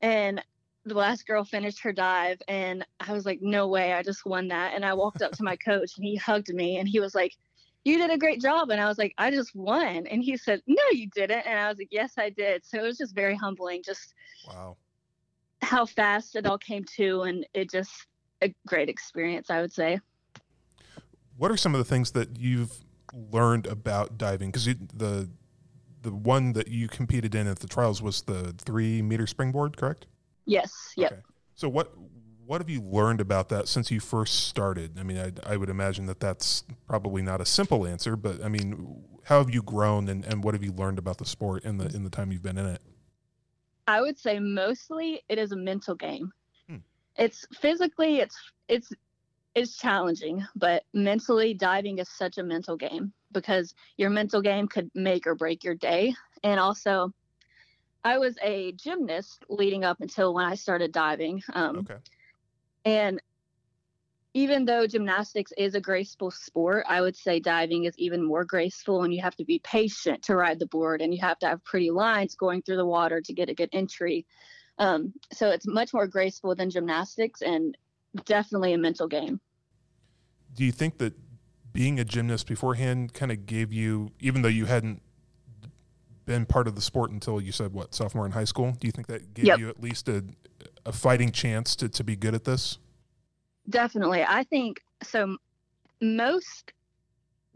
And 0.02 0.42
the 0.86 0.94
last 0.94 1.26
girl 1.26 1.44
finished 1.44 1.82
her 1.82 1.94
dive 1.94 2.42
and 2.48 2.86
i 3.00 3.14
was 3.14 3.26
like 3.26 3.40
no 3.42 3.68
way 3.70 3.94
i 3.94 4.04
just 4.04 4.26
won 4.26 4.48
that. 4.50 4.74
And 4.74 4.86
i 4.86 4.94
walked 4.94 5.22
up 5.22 5.32
to 5.34 5.44
my 5.44 5.56
coach 5.66 5.92
and 5.96 6.06
he 6.06 6.16
hugged 6.16 6.54
me 6.54 6.78
and 6.78 6.88
he 6.88 7.00
was 7.00 7.16
like 7.16 7.34
you 7.86 7.98
did 7.98 8.12
a 8.12 8.18
great 8.18 8.42
job. 8.42 8.70
And 8.70 8.80
i 8.82 8.88
was 8.88 8.98
like 8.98 9.14
i 9.18 9.32
just 9.32 9.56
won. 9.56 10.08
And 10.08 10.24
he 10.24 10.38
said 10.38 10.62
no 10.68 10.84
you 10.92 11.10
didn't. 11.16 11.46
And 11.46 11.60
i 11.60 11.70
was 11.70 11.78
like 11.78 11.90
yes 11.92 12.14
i 12.18 12.30
did. 12.30 12.66
So 12.66 12.80
it 12.80 12.84
was 12.84 12.98
just 12.98 13.16
very 13.16 13.36
humbling 13.36 13.82
just 13.84 14.14
wow. 14.48 14.78
how 15.62 15.86
fast 15.86 16.36
it 16.36 16.46
all 16.46 16.58
came 16.58 16.84
to 16.98 17.24
and 17.24 17.46
it 17.54 17.72
just 17.72 18.08
a 18.42 18.54
great 18.68 18.90
experience 18.90 19.50
i 19.50 19.62
would 19.62 19.72
say. 19.74 20.00
What 21.38 21.50
are 21.50 21.58
some 21.58 21.74
of 21.74 21.80
the 21.80 21.86
things 21.86 22.12
that 22.12 22.38
you've 22.38 22.84
learned 23.32 23.66
about 23.66 24.18
diving? 24.18 24.52
Because 24.52 24.66
the 24.66 25.30
the 26.04 26.12
one 26.12 26.54
that 26.54 26.68
you 26.68 26.88
competed 26.88 27.34
in 27.34 27.48
at 27.48 27.60
the 27.60 27.68
trials 27.68 28.02
was 28.02 28.22
the 28.22 28.54
three 28.58 29.02
meter 29.02 29.26
springboard, 29.26 29.78
correct? 29.78 30.06
Yes. 30.46 30.94
Yep. 30.96 31.12
Okay. 31.12 31.22
So 31.56 31.70
what 31.70 31.94
what 32.46 32.62
have 32.62 32.70
you 32.70 32.82
learned 32.82 33.22
about 33.22 33.50
that 33.50 33.68
since 33.68 33.90
you 33.90 34.00
first 34.00 34.48
started? 34.48 35.00
I 35.00 35.04
mean, 35.04 35.18
I, 35.18 35.54
I 35.54 35.58
would 35.58 35.70
imagine 35.70 36.06
that 36.08 36.20
that's 36.20 36.64
probably 36.88 37.22
not 37.22 37.40
a 37.40 37.46
simple 37.46 37.88
answer, 37.88 38.16
but 38.16 38.44
I 38.44 38.50
mean, 38.50 39.02
how 39.24 39.38
have 39.40 39.54
you 39.54 39.64
grown 39.64 40.10
and, 40.10 40.26
and 40.26 40.44
what 40.44 40.54
have 40.54 40.64
you 40.64 40.74
learned 40.74 41.00
about 41.00 41.18
the 41.18 41.26
sport 41.26 41.64
in 41.64 41.78
the 41.78 41.86
in 41.86 42.04
the 42.04 42.10
time 42.10 42.32
you've 42.32 42.44
been 42.44 42.58
in 42.58 42.66
it? 42.66 42.82
I 43.88 44.02
would 44.02 44.18
say 44.18 44.40
mostly 44.40 45.22
it 45.30 45.38
is 45.38 45.52
a 45.52 45.58
mental 45.58 45.96
game. 45.96 46.32
Hmm. 46.68 46.78
It's 47.18 47.46
physically 47.60 48.20
it's 48.20 48.38
it's 48.68 48.92
it's 49.56 49.78
challenging, 49.78 50.46
but 50.56 50.84
mentally 50.94 51.54
diving 51.54 52.00
is 52.00 52.10
such 52.10 52.38
a 52.38 52.44
mental 52.44 52.76
game 52.76 53.14
because 53.32 53.74
your 53.98 54.10
mental 54.10 54.42
game 54.42 54.68
could 54.68 54.90
make 54.96 55.28
or 55.28 55.36
break 55.36 55.64
your 55.64 55.76
day. 55.76 56.16
And 56.44 56.60
also, 56.60 57.14
I 58.04 58.18
was 58.18 58.38
a 58.42 58.74
gymnast 58.74 59.46
leading 59.50 59.84
up 59.84 60.02
until 60.02 60.34
when 60.34 60.46
I 60.46 60.56
started 60.56 60.92
diving. 60.92 61.44
Um, 61.54 61.78
okay. 61.80 61.98
And 62.86 63.22
even 64.34 64.66
though 64.66 64.88
gymnastics 64.88 65.54
is 65.58 65.76
a 65.76 65.82
graceful 65.82 66.32
sport, 66.32 66.86
I 66.90 67.02
would 67.02 67.16
say 67.16 67.40
diving 67.40 67.84
is 67.84 67.94
even 67.98 68.24
more 68.26 68.44
graceful, 68.44 69.04
and 69.04 69.14
you 69.14 69.22
have 69.22 69.36
to 69.36 69.46
be 69.46 69.60
patient 69.60 70.24
to 70.24 70.36
ride 70.36 70.58
the 70.58 70.66
board, 70.66 71.02
and 71.02 71.14
you 71.14 71.22
have 71.22 71.38
to 71.40 71.48
have 71.48 71.64
pretty 71.64 71.92
lines 71.92 72.36
going 72.36 72.64
through 72.64 72.78
the 72.78 72.86
water 72.86 73.22
to 73.22 73.34
get 73.34 73.50
a 73.50 73.54
good 73.54 73.70
entry. 73.72 74.26
Um, 74.80 75.14
so 75.32 75.50
it's 75.52 75.68
much 75.68 75.94
more 75.94 76.08
graceful 76.08 76.56
than 76.56 76.72
gymnastics, 76.72 77.44
and 77.44 77.78
definitely 78.26 78.74
a 78.74 78.78
mental 78.78 79.08
game. 79.08 79.40
Do 80.54 80.64
you 80.64 80.72
think 80.72 80.98
that 81.00 81.14
being 81.72 82.00
a 82.00 82.06
gymnast 82.06 82.48
beforehand 82.48 83.14
kind 83.14 83.32
of 83.32 83.46
gave 83.46 83.74
you, 83.74 84.12
even 84.20 84.44
though 84.44 84.48
you 84.48 84.66
hadn't 84.66 85.02
been 86.26 86.46
part 86.46 86.68
of 86.68 86.76
the 86.76 86.82
sport 86.82 87.12
until 87.12 87.42
you 87.42 87.52
said 87.52 87.74
what 87.74 87.94
sophomore 87.94 88.26
in 88.26 88.32
high 88.32 88.44
school, 88.44 88.72
do 88.80 88.88
you 88.88 88.92
think 88.92 89.08
that 89.08 89.34
gave 89.34 89.48
Yep. 89.48 89.60
you 89.60 89.70
at 89.70 89.82
least 89.82 90.08
a, 90.08 90.24
a 90.86 90.92
fighting 90.92 91.32
chance 91.32 91.76
to, 91.76 91.90
to 91.90 92.04
be 92.04 92.16
good 92.16 92.36
at 92.36 92.44
this? 92.44 92.78
Definitely. 93.70 94.24
I 94.24 94.44
think 94.44 94.82
so. 95.04 95.38
Most 96.02 96.74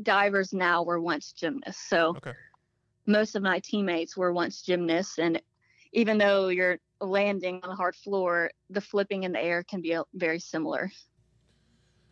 divers 0.01 0.53
now 0.53 0.83
were 0.83 0.99
once 0.99 1.31
gymnasts. 1.33 1.87
So 1.89 2.15
Okay. 2.17 2.33
most 3.05 3.35
of 3.35 3.43
my 3.43 3.59
teammates 3.63 4.17
were 4.17 4.33
once 4.33 4.61
gymnasts. 4.61 5.19
And 5.19 5.41
even 5.93 6.17
though 6.17 6.47
you're 6.47 6.79
landing 7.01 7.59
on 7.63 7.69
a 7.69 7.75
hard 7.75 7.95
floor, 7.95 8.51
the 8.69 8.81
flipping 8.81 9.23
in 9.23 9.31
the 9.31 9.41
air 9.41 9.63
can 9.63 9.81
be 9.81 9.97
very 10.13 10.39
similar. 10.39 10.91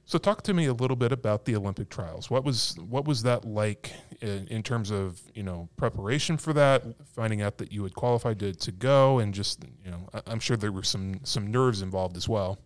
So 0.08 0.20
talk 0.20 0.44
to 0.44 0.54
me 0.54 0.68
a 0.68 0.74
little 0.74 0.96
bit 0.96 1.12
about 1.12 1.46
the 1.46 1.56
Olympic 1.56 1.90
trials. 1.90 2.30
What 2.30 2.44
was 2.44 2.78
what 2.88 3.06
was 3.06 3.24
that 3.24 3.44
like 3.44 3.92
in, 4.22 4.48
in 4.50 4.62
terms 4.62 4.92
of 4.92 5.20
you 5.34 5.42
know 5.42 5.68
preparation 5.78 6.38
for 6.38 6.54
that, 6.54 6.84
finding 7.16 7.42
out 7.42 7.58
that 7.58 7.72
you 7.72 7.82
had 7.84 7.96
qualified 7.96 8.40
to, 8.40 8.54
to 8.54 8.72
go, 8.72 9.18
and 9.18 9.34
just 9.34 9.66
you 9.84 9.90
know 9.90 10.08
I- 10.14 10.22
I'm 10.28 10.40
sure 10.40 10.58
there 10.58 10.72
were 10.72 10.84
some 10.84 11.22
some 11.24 11.48
nerves 11.48 11.82
involved 11.82 12.18
as 12.18 12.30
well. 12.30 12.60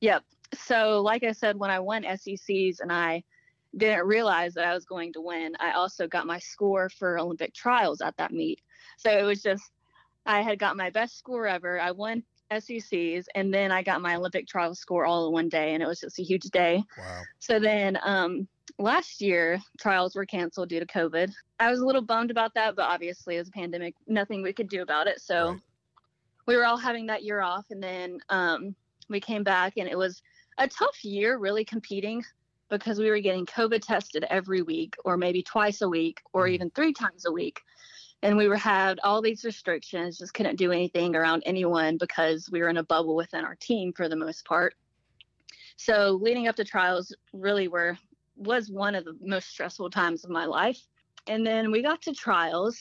Yep. 0.00 0.24
So, 0.54 1.02
like 1.02 1.22
I 1.22 1.32
said, 1.32 1.56
when 1.56 1.70
I 1.70 1.78
won 1.78 2.04
SECs 2.04 2.80
and 2.80 2.92
I 2.92 3.22
didn't 3.76 4.06
realize 4.06 4.54
that 4.54 4.64
I 4.64 4.74
was 4.74 4.84
going 4.84 5.12
to 5.14 5.20
win, 5.20 5.54
I 5.60 5.72
also 5.72 6.06
got 6.06 6.26
my 6.26 6.38
score 6.38 6.88
for 6.88 7.18
Olympic 7.18 7.54
trials 7.54 8.00
at 8.00 8.16
that 8.16 8.32
meet. 8.32 8.60
So 8.96 9.10
it 9.10 9.22
was 9.22 9.42
just, 9.42 9.70
I 10.26 10.42
had 10.42 10.58
got 10.58 10.76
my 10.76 10.90
best 10.90 11.18
score 11.18 11.46
ever. 11.46 11.80
I 11.80 11.92
won 11.92 12.22
SECs 12.50 13.26
and 13.34 13.52
then 13.52 13.72
I 13.72 13.82
got 13.82 14.00
my 14.00 14.16
Olympic 14.16 14.46
trial 14.46 14.74
score 14.74 15.04
all 15.04 15.26
in 15.26 15.32
one 15.32 15.48
day, 15.48 15.74
and 15.74 15.82
it 15.82 15.86
was 15.86 16.00
just 16.00 16.18
a 16.18 16.22
huge 16.22 16.44
day. 16.44 16.82
Wow. 16.98 17.22
So 17.38 17.58
then 17.58 17.98
um, 18.02 18.46
last 18.78 19.20
year, 19.20 19.58
trials 19.80 20.14
were 20.14 20.26
canceled 20.26 20.68
due 20.68 20.80
to 20.80 20.86
COVID. 20.86 21.32
I 21.58 21.70
was 21.70 21.80
a 21.80 21.86
little 21.86 22.02
bummed 22.02 22.30
about 22.30 22.54
that, 22.54 22.76
but 22.76 22.84
obviously, 22.90 23.36
as 23.36 23.48
a 23.48 23.52
pandemic, 23.52 23.94
nothing 24.06 24.42
we 24.42 24.52
could 24.52 24.68
do 24.68 24.82
about 24.82 25.06
it. 25.06 25.20
So 25.20 25.50
Right. 25.50 25.60
we 26.46 26.56
were 26.56 26.66
all 26.66 26.76
having 26.76 27.06
that 27.06 27.24
year 27.24 27.40
off. 27.40 27.66
And 27.70 27.82
then 27.82 28.18
um, 28.28 28.74
we 29.08 29.20
came 29.20 29.42
back, 29.42 29.74
and 29.76 29.88
it 29.88 29.98
was 29.98 30.22
a 30.58 30.68
tough 30.68 31.04
year 31.04 31.38
really 31.38 31.64
competing 31.64 32.24
because 32.68 32.98
we 32.98 33.10
were 33.10 33.20
getting 33.20 33.46
COVID 33.46 33.80
tested 33.80 34.24
every 34.28 34.62
week, 34.62 34.96
or 35.04 35.16
maybe 35.16 35.42
twice 35.42 35.82
a 35.82 35.88
week, 35.88 36.20
or 36.32 36.46
Mhm. 36.46 36.52
even 36.52 36.70
three 36.70 36.92
times 36.92 37.24
a 37.26 37.32
week. 37.32 37.60
And 38.22 38.36
we 38.36 38.48
were 38.48 38.56
had 38.56 38.98
all 39.04 39.20
these 39.20 39.44
restrictions, 39.44 40.18
just 40.18 40.34
couldn't 40.34 40.56
do 40.56 40.72
anything 40.72 41.14
around 41.14 41.42
anyone 41.46 41.98
because 41.98 42.48
we 42.50 42.60
were 42.60 42.68
in 42.68 42.78
a 42.78 42.82
bubble 42.82 43.14
within 43.14 43.44
our 43.44 43.54
team 43.56 43.92
for 43.92 44.08
the 44.08 44.16
most 44.16 44.44
part. 44.44 44.74
So 45.76 46.18
leading 46.20 46.48
up 46.48 46.56
to 46.56 46.64
trials 46.64 47.14
really 47.32 47.68
were 47.68 47.96
was 48.36 48.70
one 48.70 48.94
of 48.94 49.04
the 49.04 49.16
most 49.20 49.48
stressful 49.48 49.90
times 49.90 50.24
of 50.24 50.30
my 50.30 50.44
life. 50.44 50.80
And 51.26 51.46
then 51.46 51.70
we 51.70 51.82
got 51.82 52.02
to 52.02 52.12
trials. 52.12 52.78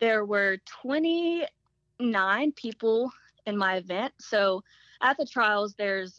There 0.00 0.24
were 0.24 0.58
29 0.82 2.52
people 2.52 3.10
in 3.46 3.56
my 3.56 3.76
event. 3.76 4.12
So 4.20 4.62
at 5.02 5.16
the 5.18 5.26
trials, 5.26 5.74
there's 5.74 6.18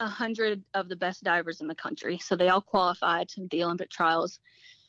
a 0.00 0.08
hundred 0.08 0.62
of 0.74 0.88
the 0.88 0.96
best 0.96 1.22
divers 1.22 1.60
in 1.60 1.68
the 1.68 1.74
country. 1.74 2.18
So 2.18 2.36
they 2.36 2.48
all 2.48 2.60
qualified 2.60 3.28
to 3.30 3.46
the 3.50 3.64
Olympic 3.64 3.90
trials. 3.90 4.40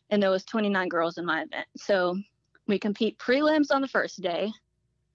And 0.10 0.22
there 0.22 0.32
was 0.32 0.44
29 0.46 0.90
girls 0.90 1.18
in 1.18 1.26
my 1.26 1.44
event. 1.44 1.68
So 1.78 2.18
we 2.68 2.80
compete 2.80 3.18
prelims 3.18 3.68
on 3.72 3.82
the 3.82 3.88
first 3.88 4.22
day, 4.22 4.52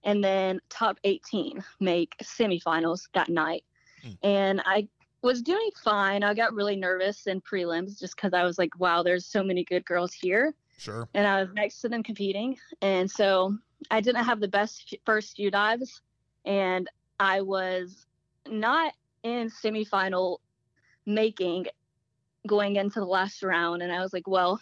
and 0.03 0.23
then 0.23 0.59
top 0.69 0.97
18 1.03 1.63
make 1.79 2.15
semifinals 2.21 3.07
that 3.13 3.29
night. 3.29 3.63
Hmm. 4.01 4.11
And 4.23 4.61
I 4.65 4.87
was 5.21 5.41
doing 5.41 5.69
fine. 5.83 6.23
I 6.23 6.33
got 6.33 6.53
really 6.53 6.75
nervous 6.75 7.27
in 7.27 7.41
prelims 7.41 7.99
just 7.99 8.15
because 8.15 8.33
I 8.33 8.43
was 8.43 8.57
like, 8.57 8.77
wow, 8.79 9.03
there's 9.03 9.25
so 9.25 9.43
many 9.43 9.63
good 9.63 9.85
girls 9.85 10.13
here. 10.13 10.53
Sure. 10.77 11.07
And 11.13 11.25
I 11.25 11.41
was 11.41 11.53
next 11.53 11.79
to 11.81 11.89
them 11.89 12.03
competing. 12.03 12.57
And 12.81 13.09
so 13.09 13.57
I 13.89 14.01
didn't 14.01 14.25
have 14.25 14.41
the 14.41 14.47
best 14.47 14.95
first 15.05 15.37
few 15.37 15.49
dives. 15.49 16.01
And 16.45 16.89
I 17.19 17.41
was 17.41 18.05
not 18.47 18.93
in 19.23 19.49
semifinal 19.49 20.39
making 21.05 21.67
going 22.47 22.75
into 22.75 22.99
the 22.99 23.05
last 23.05 23.41
round. 23.43 23.81
And 23.81 23.93
I 23.93 24.01
was 24.01 24.11
like, 24.11 24.27
well, 24.27 24.59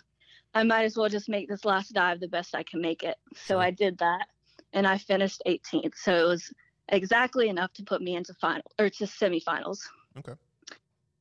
I 0.53 0.63
might 0.63 0.83
as 0.83 0.97
well 0.97 1.09
just 1.09 1.29
make 1.29 1.47
this 1.47 1.65
last 1.65 1.93
dive 1.93 2.19
the 2.19 2.27
best 2.27 2.55
I 2.55 2.63
can 2.63 2.81
make 2.81 3.03
it. 3.03 3.17
So 3.35 3.59
I 3.59 3.71
did 3.71 3.97
that. 3.99 4.27
And 4.73 4.87
I 4.87 4.97
finished 4.97 5.41
18th. 5.47 5.95
So 5.95 6.13
it 6.13 6.27
was 6.27 6.53
exactly 6.89 7.49
enough 7.49 7.73
to 7.73 7.83
put 7.83 8.01
me 8.01 8.15
into 8.15 8.33
final 8.35 8.69
or 8.79 8.89
to 8.89 9.03
semifinals. 9.05 9.79
Okay. 10.17 10.33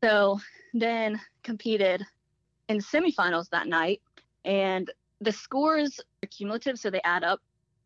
So 0.02 0.40
then 0.72 1.20
competed 1.42 2.04
in 2.68 2.78
semifinals 2.78 3.48
that 3.50 3.66
night, 3.66 4.00
and 4.44 4.90
the 5.20 5.32
scores 5.32 6.00
are 6.22 6.28
cumulative, 6.28 6.78
so 6.78 6.90
they 6.90 7.02
add 7.02 7.24
up 7.24 7.40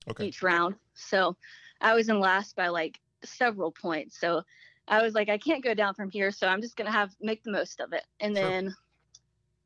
Okay. 0.08 0.26
each 0.26 0.42
round. 0.42 0.74
So 0.94 1.36
I 1.80 1.94
was 1.94 2.08
in 2.10 2.20
last 2.20 2.54
by 2.56 2.68
like 2.68 3.00
several 3.24 3.72
points. 3.72 4.20
So 4.20 4.42
I 4.86 5.02
was 5.02 5.14
like, 5.14 5.30
I 5.30 5.38
can't 5.38 5.64
go 5.64 5.72
down 5.74 5.94
from 5.94 6.10
here, 6.10 6.30
so 6.30 6.46
I'm 6.46 6.60
just 6.60 6.76
gonna 6.76 6.92
have 6.92 7.10
make 7.20 7.42
the 7.42 7.50
most 7.50 7.80
of 7.80 7.92
it. 7.92 8.04
And 8.20 8.36
Sure. 8.36 8.50
then 8.50 8.74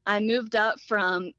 I 0.06 0.20
moved 0.20 0.54
up 0.54 0.80
from 0.86 1.32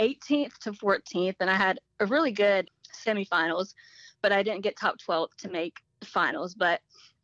18th 0.00 0.58
to 0.58 0.72
14th, 0.72 1.36
and 1.40 1.50
I 1.50 1.56
had 1.56 1.78
a 2.00 2.06
really 2.06 2.32
good 2.32 2.70
semifinals, 3.06 3.74
but 4.22 4.32
I 4.32 4.42
didn't 4.42 4.62
get 4.62 4.76
top 4.76 4.98
12 4.98 5.30
to 5.38 5.50
make 5.50 5.78
finals. 6.04 6.54
But 6.54 6.80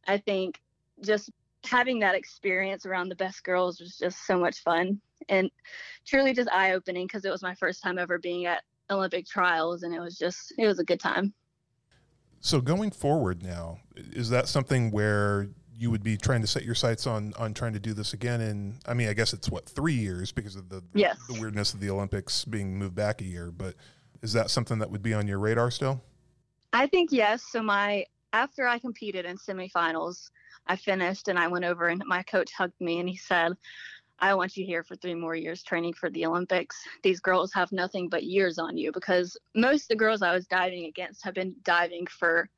I 0.06 0.18
think 0.18 0.60
just 1.04 1.30
having 1.64 1.98
that 2.00 2.14
experience 2.14 2.86
around 2.86 3.08
the 3.08 3.16
best 3.16 3.42
girls 3.42 3.80
was 3.80 3.98
just 3.98 4.26
so 4.26 4.38
much 4.38 4.62
fun 4.62 5.00
and 5.28 5.50
truly 6.06 6.32
just 6.32 6.48
eye 6.50 6.72
opening 6.72 7.06
because 7.06 7.24
it 7.24 7.30
was 7.30 7.42
my 7.42 7.54
first 7.54 7.82
time 7.82 7.98
ever 7.98 8.18
being 8.18 8.46
at 8.46 8.62
Olympic 8.90 9.26
trials, 9.26 9.82
and 9.82 9.94
it 9.94 10.00
was 10.00 10.16
just 10.16 10.52
it 10.58 10.66
was 10.66 10.78
a 10.78 10.84
good 10.84 11.00
time. 11.00 11.34
So 12.40 12.60
going 12.60 12.90
forward 12.92 13.42
now, 13.42 13.78
is 13.96 14.30
that 14.30 14.46
something 14.46 14.90
where 14.90 15.48
you 15.78 15.90
would 15.90 16.02
be 16.02 16.16
trying 16.16 16.40
to 16.40 16.46
set 16.46 16.64
your 16.64 16.74
sights 16.74 17.06
on 17.06 17.34
on 17.38 17.54
trying 17.54 17.72
to 17.74 17.80
do 17.80 17.92
this 17.92 18.12
again? 18.12 18.40
And 18.40 18.78
I 18.86 18.94
mean, 18.94 19.08
I 19.08 19.12
guess 19.12 19.32
it's 19.32 19.50
what 19.50 19.68
three 19.68 19.94
years 19.94 20.32
because 20.32 20.56
of 20.56 20.68
the 20.68 20.82
Yes. 20.94 21.18
the 21.28 21.40
weirdness 21.40 21.74
of 21.74 21.80
the 21.80 21.90
Olympics 21.90 22.44
being 22.44 22.78
moved 22.78 22.94
back 22.94 23.20
a 23.20 23.24
year. 23.24 23.50
But 23.50 23.74
is 24.22 24.32
that 24.32 24.50
something 24.50 24.78
that 24.78 24.90
would 24.90 25.02
be 25.02 25.14
on 25.14 25.26
your 25.26 25.38
radar 25.38 25.70
still? 25.70 26.02
I 26.72 26.86
think 26.86 27.12
yes. 27.12 27.42
So 27.50 27.62
my 27.62 28.04
after 28.32 28.66
I 28.66 28.78
competed 28.78 29.24
in 29.24 29.36
semifinals, 29.36 30.30
I 30.66 30.76
finished 30.76 31.28
and 31.28 31.38
I 31.38 31.48
went 31.48 31.64
over 31.64 31.86
and 31.88 32.02
my 32.06 32.22
coach 32.22 32.50
hugged 32.52 32.80
me 32.80 32.98
and 33.00 33.08
he 33.08 33.16
said, 33.16 33.52
I 34.18 34.34
want 34.34 34.56
you 34.56 34.64
here 34.64 34.82
for 34.82 34.96
three 34.96 35.14
more 35.14 35.34
years 35.36 35.62
training 35.62 35.92
for 35.94 36.10
the 36.10 36.24
Olympics. 36.26 36.76
These 37.02 37.20
girls 37.20 37.52
have 37.52 37.70
nothing 37.70 38.08
but 38.08 38.24
years 38.24 38.58
on 38.58 38.76
you 38.76 38.92
because 38.92 39.36
most 39.54 39.82
of 39.82 39.88
the 39.88 39.96
girls 39.96 40.22
I 40.22 40.32
was 40.32 40.46
diving 40.46 40.86
against 40.86 41.24
have 41.24 41.34
been 41.34 41.54
diving 41.62 42.06
for 42.06 42.48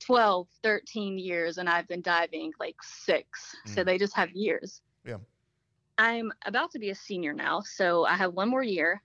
12, 0.00 0.48
13 0.62 1.18
years 1.18 1.58
and 1.58 1.68
I've 1.68 1.88
been 1.88 2.02
diving 2.02 2.52
like 2.60 2.76
six. 2.82 3.54
So 3.66 3.82
Mm. 3.82 3.86
they 3.86 3.98
just 3.98 4.14
have 4.14 4.30
years. 4.30 4.82
Yeah. 5.04 5.18
I'm 5.98 6.32
about 6.46 6.70
to 6.72 6.78
be 6.78 6.90
a 6.90 6.94
senior 6.94 7.32
now. 7.32 7.60
So 7.60 8.04
I 8.04 8.14
have 8.14 8.32
one 8.34 8.48
more 8.48 8.62
year, 8.62 9.02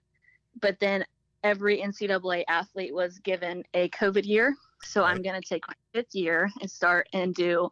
but 0.61 0.79
then 0.79 1.05
every 1.43 1.81
NCAA 1.81 2.43
athlete 2.47 2.93
was 2.93 3.19
given 3.19 3.63
a 3.73 3.89
COVID 3.89 4.25
year. 4.25 4.55
So 4.83 5.03
I'm 5.03 5.21
going 5.21 5.39
to 5.39 5.47
take 5.47 5.67
my 5.67 5.73
fifth 5.93 6.13
year 6.13 6.49
and 6.61 6.69
start 6.69 7.07
and 7.13 7.33
do 7.33 7.69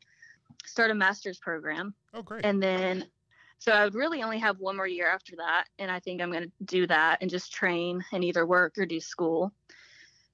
start 0.65 0.91
a 0.91 0.95
master's 0.95 1.37
program. 1.39 1.93
Oh, 2.13 2.21
great. 2.21 2.45
And 2.45 2.61
then, 2.61 3.05
so 3.59 3.71
I 3.71 3.83
would 3.83 3.95
really 3.95 4.23
only 4.23 4.39
have 4.39 4.59
one 4.59 4.75
more 4.75 4.87
year 4.87 5.07
after 5.07 5.35
that. 5.37 5.65
And 5.77 5.91
I 5.91 5.99
think 5.99 6.21
I'm 6.21 6.31
going 6.31 6.45
to 6.45 6.65
do 6.65 6.87
that 6.87 7.19
and 7.21 7.29
just 7.29 7.53
train 7.53 8.03
and 8.11 8.23
either 8.23 8.45
work 8.45 8.77
or 8.77 8.85
do 8.85 8.99
school 8.99 9.53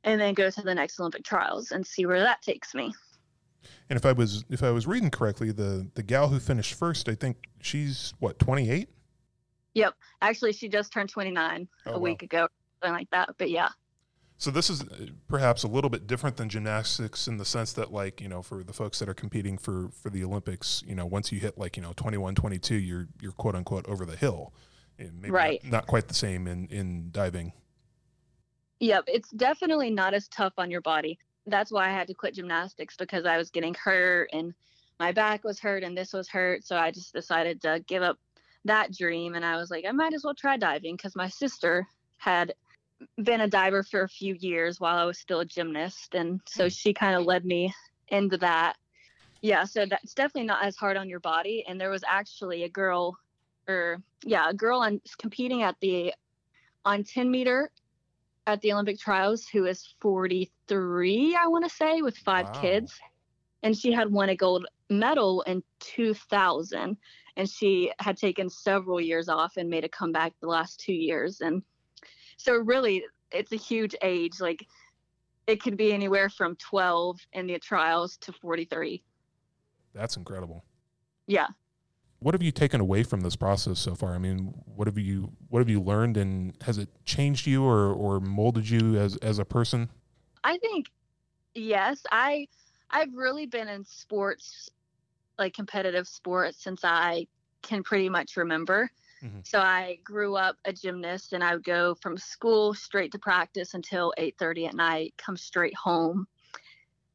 and 0.03 0.19
then 0.19 0.33
go 0.33 0.49
to 0.49 0.61
the 0.61 0.73
next 0.75 0.99
Olympic 0.99 1.23
trials 1.23 1.71
and 1.71 1.85
see 1.85 2.05
where 2.05 2.19
that 2.21 2.41
takes 2.41 2.73
me. 2.73 2.93
And 3.89 3.97
if 3.97 4.05
I 4.05 4.11
was 4.13 4.45
if 4.49 4.63
I 4.63 4.71
was 4.71 4.87
reading 4.87 5.09
correctly, 5.09 5.51
the 5.51 5.89
the 5.95 6.03
gal 6.03 6.27
who 6.29 6.39
finished 6.39 6.73
first, 6.75 7.09
I 7.09 7.15
think 7.15 7.47
she's 7.61 8.13
what 8.19 8.39
twenty 8.39 8.69
eight. 8.69 8.89
Yep, 9.73 9.93
Actually, 10.23 10.53
she 10.53 10.69
just 10.69 10.91
turned 10.91 11.07
29 11.09 11.67
Oh, 11.85 11.91
a 11.91 11.93
wow. 11.93 11.99
week 11.99 12.23
ago, 12.23 12.47
something 12.81 12.97
like 12.97 13.11
that. 13.11 13.29
But 13.37 13.51
yeah. 13.51 13.69
So 14.39 14.49
this 14.49 14.71
is 14.71 14.81
uh, 14.81 15.07
perhaps 15.27 15.61
a 15.61 15.67
little 15.67 15.91
bit 15.91 16.07
different 16.07 16.37
than 16.37 16.49
gymnastics 16.49 17.27
in 17.27 17.37
the 17.37 17.45
sense 17.45 17.73
that 17.73 17.91
like, 17.93 18.19
you 18.19 18.27
know, 18.27 18.41
for 18.41 18.63
the 18.63 18.73
folks 18.73 18.97
that 18.99 19.07
are 19.09 19.13
competing 19.13 19.57
for 19.59 19.89
for 20.01 20.09
the 20.09 20.23
Olympics, 20.23 20.83
you 20.87 20.95
know, 20.95 21.05
once 21.05 21.31
you 21.31 21.39
hit 21.39 21.57
like, 21.59 21.77
you 21.77 21.83
know, 21.83 21.93
21, 21.95 22.33
22, 22.35 22.75
you're 22.75 23.07
you're 23.21 23.31
quote 23.33 23.53
unquote 23.55 23.85
over 23.87 24.03
the 24.05 24.15
hill. 24.15 24.51
And 24.97 25.13
maybe 25.21 25.31
not- 25.31 25.37
Right. 25.37 25.63
Not, 25.63 25.85
quite 25.87 26.07
the 26.07 26.13
same 26.15 26.47
in 26.47 26.67
in 26.67 27.09
diving. 27.11 27.53
Yep, 28.79 29.05
it's 29.07 29.29
definitely 29.31 29.89
not 29.89 30.13
as 30.13 30.27
tough 30.27 30.53
on 30.57 30.69
your 30.69 30.81
body. 30.81 31.17
That's 31.45 31.71
why 31.71 31.87
I 31.87 31.93
had 31.93 32.07
to 32.07 32.13
quit 32.13 32.35
gymnastics 32.35 32.95
because 32.95 33.25
I 33.25 33.37
was 33.37 33.49
getting 33.49 33.73
hurt 33.73 34.29
and 34.33 34.53
my 34.99 35.11
back 35.11 35.43
was 35.43 35.59
hurt 35.59 35.83
and 35.83 35.97
this 35.97 36.13
was 36.13 36.27
hurt. 36.27 36.65
So 36.65 36.77
I 36.77 36.91
just 36.91 37.13
decided 37.13 37.61
to 37.61 37.83
give 37.87 38.03
up 38.03 38.19
that 38.65 38.93
dream 38.93 39.35
and 39.35 39.45
I 39.45 39.55
was 39.55 39.71
like, 39.71 39.85
I 39.87 39.91
might 39.91 40.13
as 40.13 40.23
well 40.23 40.35
try 40.35 40.57
diving 40.57 40.95
because 40.95 41.15
my 41.15 41.29
sister 41.29 41.87
had 42.17 42.53
been 43.23 43.41
a 43.41 43.47
diver 43.47 43.83
for 43.83 44.03
a 44.03 44.09
few 44.09 44.35
years 44.35 44.79
while 44.79 44.97
I 44.97 45.05
was 45.05 45.17
still 45.17 45.39
a 45.39 45.45
gymnast. 45.45 46.13
And 46.15 46.41
so 46.45 46.65
mm. 46.65 46.77
she 46.77 46.93
kind 46.93 47.15
of 47.15 47.25
led 47.25 47.45
me 47.45 47.73
into 48.09 48.37
that. 48.37 48.75
Yeah, 49.41 49.65
so 49.65 49.85
that's 49.85 50.13
definitely 50.13 50.47
not 50.47 50.65
as 50.65 50.75
hard 50.75 50.97
on 50.97 51.09
your 51.09 51.19
body. 51.19 51.63
And 51.67 51.79
there 51.79 51.91
was 51.91 52.03
actually 52.07 52.63
a 52.63 52.69
girl, 52.69 53.17
or 53.67 54.01
yeah, 54.23 54.49
a 54.49 54.53
girl 54.53 54.79
on 54.79 54.99
competing 55.19 55.61
at 55.61 55.75
the 55.79 56.13
on 56.85 57.03
10 57.03 57.29
meter 57.29 57.71
at 58.47 58.61
the 58.61 58.71
Olympic 58.71 58.97
trials 58.97 59.45
who 59.47 59.65
is 59.65 59.93
43, 60.01 61.35
I 61.35 61.47
want 61.47 61.65
to 61.65 61.69
say, 61.69 62.01
with 62.01 62.17
five 62.17 62.45
Wow. 62.45 62.61
kids. 62.61 62.93
And 63.61 63.77
she 63.77 63.91
had 63.91 64.11
won 64.11 64.29
a 64.29 64.35
gold 64.35 64.65
medal 64.89 65.41
in 65.43 65.61
2000. 65.81 66.97
And 67.35 67.49
she 67.49 67.91
had 67.99 68.17
taken 68.17 68.49
several 68.49 68.99
years 68.99 69.29
off 69.29 69.57
and 69.57 69.69
made 69.69 69.83
a 69.83 69.89
comeback 69.89 70.33
the 70.39 70.47
last 70.47 70.79
two 70.79 70.93
years. 70.93 71.41
And 71.41 71.61
so, 72.37 72.55
really, 72.55 73.03
it's 73.31 73.51
a 73.51 73.57
huge 73.57 73.95
age. 74.01 74.39
Like, 74.39 74.65
it 75.45 75.61
could 75.61 75.77
be 75.77 75.93
anywhere 75.93 76.29
from 76.29 76.55
12 76.55 77.19
in 77.33 77.47
the 77.47 77.59
trials 77.59 78.17
to 78.17 78.31
43. 78.31 79.03
That's 79.93 80.17
incredible. 80.17 80.63
Yeah. 81.27 81.47
What 82.19 82.33
have 82.33 82.41
you 82.41 82.51
taken 82.51 82.81
away 82.81 83.03
from 83.03 83.21
this 83.21 83.35
process 83.35 83.79
so 83.79 83.93
far? 83.93 84.15
I 84.15 84.17
mean, 84.17 84.53
what 84.65 84.87
have 84.87 84.97
you 84.97 85.33
what 85.49 85.59
have 85.59 85.69
you 85.69 85.79
learned, 85.79 86.17
and 86.17 86.55
has 86.63 86.77
it 86.79 86.89
changed 87.05 87.45
you 87.45 87.63
or 87.63 87.93
or 87.93 88.19
molded 88.19 88.69
you 88.69 88.97
as 88.97 89.17
as 89.17 89.37
a 89.37 89.45
person? 89.45 89.89
I 90.43 90.57
think 90.57 90.87
yes. 91.55 92.03
I 92.11 92.47
I've 92.91 93.13
really 93.13 93.45
been 93.47 93.67
in 93.69 93.85
sports, 93.85 94.69
like 95.39 95.53
competitive 95.55 96.07
sports, 96.07 96.63
since 96.63 96.83
I 96.83 97.27
can 97.63 97.83
pretty 97.83 98.09
much 98.09 98.37
remember. 98.37 98.91
Mhm. 99.21 99.43
So 99.43 99.59
I 99.59 99.99
grew 100.03 100.35
up 100.35 100.57
a 100.65 100.73
gymnast, 100.73 101.33
and 101.33 101.43
I 101.43 101.55
would 101.55 101.65
go 101.65 101.95
from 101.95 102.17
school 102.17 102.73
straight 102.73 103.11
to 103.13 103.19
practice 103.19 103.73
until 103.75 104.13
8:30 104.17 104.67
at 104.67 104.75
night. 104.75 105.15
Come 105.17 105.37
straight 105.37 105.75
home, 105.75 106.27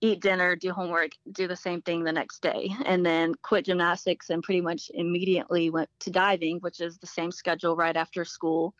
eat 0.02 0.20
dinner, 0.20 0.56
do 0.56 0.72
homework, 0.72 1.12
do 1.30 1.46
the 1.46 1.56
same 1.56 1.80
thing 1.80 2.02
the 2.02 2.12
next 2.12 2.42
day, 2.42 2.68
and 2.84 3.06
then 3.06 3.34
quit 3.42 3.64
gymnastics 3.64 4.30
and 4.30 4.42
pretty 4.42 4.60
much 4.60 4.90
immediately 4.94 5.70
went 5.70 5.88
to 6.00 6.10
diving, 6.10 6.58
which 6.58 6.80
is 6.80 6.98
the 6.98 7.06
same 7.06 7.30
schedule 7.30 7.76
right 7.76 7.96
after 7.96 8.24
school. 8.24 8.74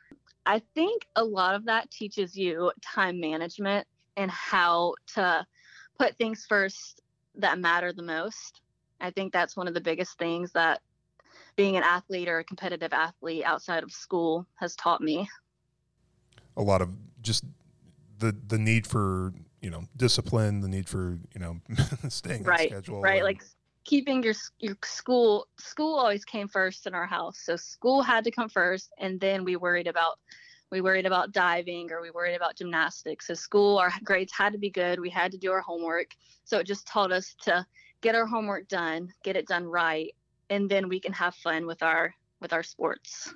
I 0.45 0.61
think 0.75 1.07
a 1.15 1.23
lot 1.23 1.55
of 1.55 1.65
that 1.67 1.91
teaches 1.93 2.37
you 2.37 2.73
time 2.83 3.21
management 3.21 3.87
and 4.17 4.31
how 4.31 4.95
to 5.15 5.47
put 5.97 6.17
things 6.17 6.45
first 6.49 7.01
that 7.37 7.61
matter 7.61 7.93
the 7.93 8.03
most. 8.03 8.61
I 9.01 9.13
think 9.13 9.33
that's 9.33 9.57
one 9.57 9.69
of 9.69 9.75
the 9.75 9.81
biggest 9.81 10.19
things 10.19 10.51
that 10.53 10.81
being 11.55 11.77
an 11.77 11.85
athlete 11.85 12.29
or 12.29 12.41
a 12.41 12.45
competitive 12.45 12.93
athlete 12.93 13.45
outside 13.45 13.85
of 13.85 13.93
school 13.93 14.45
has 14.57 14.75
taught 14.75 15.01
me. 15.01 15.29
A 16.57 16.63
lot 16.63 16.83
of 16.83 16.91
just 17.23 17.45
the 18.19 18.37
the 18.49 18.59
need 18.59 18.87
for 18.87 19.33
you 19.63 19.71
know 19.71 19.85
discipline, 19.97 20.61
the 20.61 20.69
need 20.69 20.89
for 20.89 21.19
you 21.35 21.41
know 21.41 21.61
staying 22.09 22.45
Right, 22.45 22.73
on 22.73 22.81
schedule, 22.81 23.01
right? 23.01 23.17
and- 23.17 23.25
Like 23.25 23.43
keeping 23.85 24.23
your 24.23 24.35
your 24.61 24.77
school 24.85 25.47
school 25.59 25.99
always 25.99 26.25
came 26.25 26.49
first 26.49 26.87
in 26.87 26.95
our 26.95 27.07
house. 27.07 27.41
So 27.43 27.57
school 27.57 28.03
had 28.03 28.25
to 28.25 28.31
come 28.31 28.49
first 28.49 28.91
and 28.99 29.19
then 29.21 29.45
we 29.45 29.57
worried 29.57 29.87
about 29.87 30.19
we 30.71 30.81
worried 30.81 31.07
about 31.07 31.33
diving 31.33 31.91
or 31.93 32.01
we 32.01 32.11
worried 32.11 32.35
about 32.35 32.57
gymnastics. 32.57 33.27
So 33.27 33.35
school 33.35 33.79
our 33.79 33.93
grades 34.05 34.33
had 34.33 34.53
to 34.53 34.59
be 34.59 34.71
good. 34.71 35.01
We 35.01 35.11
had 35.11 35.31
to 35.33 35.39
do 35.39 35.53
our 35.53 35.61
homework. 35.61 36.09
So 36.45 36.59
it 36.59 36.67
just 36.67 36.87
taught 36.87 37.13
us 37.13 37.35
to 37.43 37.65
get 38.01 38.15
our 38.15 38.27
homework 38.27 38.69
done, 38.69 39.09
get 39.23 39.37
it 39.37 39.47
done 39.47 39.65
right, 39.65 40.15
and 40.51 40.69
then 40.69 40.89
we 40.89 40.99
can 41.01 41.13
have 41.13 41.35
fun 41.37 41.67
with 41.67 41.83
our 41.83 42.15
with 42.41 42.53
our 42.53 42.63
sports. 42.63 43.35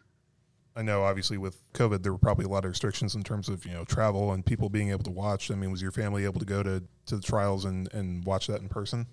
I 0.77 0.83
know 0.83 1.05
obviously 1.05 1.39
with 1.39 1.63
COVID 1.73 2.03
there 2.03 2.13
were 2.13 2.19
probably 2.19 2.45
a 2.45 2.49
lot 2.49 2.65
of 2.67 2.71
restrictions 2.71 3.15
in 3.15 3.23
terms 3.23 3.49
of 3.49 3.65
you 3.65 3.73
know 3.73 3.85
travel 3.85 4.33
and 4.33 4.45
people 4.45 4.69
being 4.69 4.91
able 4.91 5.05
to 5.05 5.11
watch. 5.11 5.51
I 5.51 5.55
mean, 5.55 5.71
was 5.71 5.81
your 5.81 5.91
family 5.91 6.25
able 6.25 6.39
to 6.39 6.45
go 6.47 6.63
to 6.63 6.83
to 7.07 7.17
the 7.17 7.23
trials 7.23 7.65
and 7.65 7.93
and 7.95 8.25
watch 8.25 8.47
that 8.49 8.61
in 8.61 8.69
person? 8.69 9.07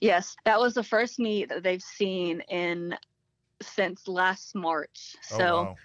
Yes, 0.00 0.36
that 0.44 0.58
was 0.58 0.74
the 0.74 0.82
first 0.82 1.18
meet 1.18 1.48
that 1.50 1.62
they've 1.62 1.82
seen 1.82 2.40
in 2.48 2.96
since 3.60 4.08
last 4.08 4.54
March. 4.54 5.16
Oh, 5.32 5.38
so 5.38 5.44
oh, 5.44 5.62
wow. 5.62 5.76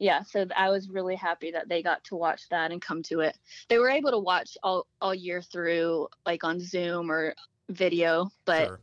yeah 0.00 0.22
so 0.22 0.44
i 0.56 0.68
was 0.70 0.90
really 0.90 1.14
happy 1.14 1.50
that 1.52 1.68
they 1.68 1.82
got 1.82 2.02
to 2.04 2.16
watch 2.16 2.48
that 2.50 2.72
and 2.72 2.82
come 2.82 3.02
to 3.04 3.20
it 3.20 3.38
they 3.68 3.78
were 3.78 3.88
able 3.88 4.10
to 4.10 4.18
watch 4.18 4.58
all 4.64 4.86
all 5.00 5.14
year 5.14 5.40
through 5.40 6.08
like 6.26 6.42
on 6.44 6.58
zoom 6.60 7.10
or 7.10 7.34
video 7.70 8.28
but 8.44 8.66
Sure. 8.66 8.80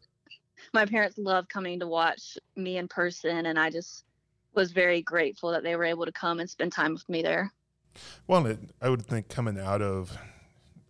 my 0.74 0.86
parents 0.86 1.18
love 1.18 1.48
coming 1.50 1.80
to 1.82 1.88
watch 1.88 2.38
me 2.56 2.78
in 2.78 2.88
person 2.88 3.46
and 3.46 3.60
i 3.60 3.70
just 3.70 4.06
was 4.56 4.72
very 4.72 5.02
grateful 5.02 5.52
that 5.52 5.64
they 5.64 5.76
were 5.76 5.86
able 5.86 6.06
to 6.06 6.12
come 6.12 6.40
and 6.40 6.50
spend 6.50 6.72
time 6.72 6.94
with 6.94 7.08
me 7.10 7.22
there 7.22 7.52
Well, 8.28 8.46
it, 8.46 8.60
I 8.82 8.90
would 8.90 9.06
think 9.06 9.30
coming 9.30 9.60
out 9.60 9.82
of 9.82 10.18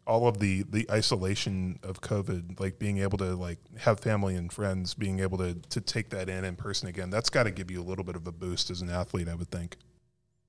all 0.05 0.27
of 0.27 0.39
the 0.39 0.63
the 0.63 0.89
isolation 0.91 1.79
of 1.81 2.01
COVID, 2.01 2.59
like 2.59 2.77
being 2.77 2.97
able 2.99 3.17
to 3.19 3.35
like 3.35 3.59
have 3.79 3.99
family 4.01 4.35
and 4.35 4.51
friends, 4.51 4.93
being 4.93 5.19
able 5.19 5.37
to 5.37 5.53
to 5.55 5.81
take 5.81 6.09
that 6.09 6.29
in 6.29 6.43
in 6.43 6.55
person 6.55 6.87
again, 6.89 7.09
that's 7.09 7.29
got 7.29 7.43
to 7.43 7.51
give 7.51 7.71
you 7.71 7.81
a 7.81 7.83
little 7.85 8.03
bit 8.03 8.15
of 8.15 8.27
a 8.27 8.31
boost 8.31 8.69
as 8.69 8.81
an 8.81 8.89
athlete, 8.89 9.29
I 9.29 9.35
would 9.35 9.49
think. 9.49 9.77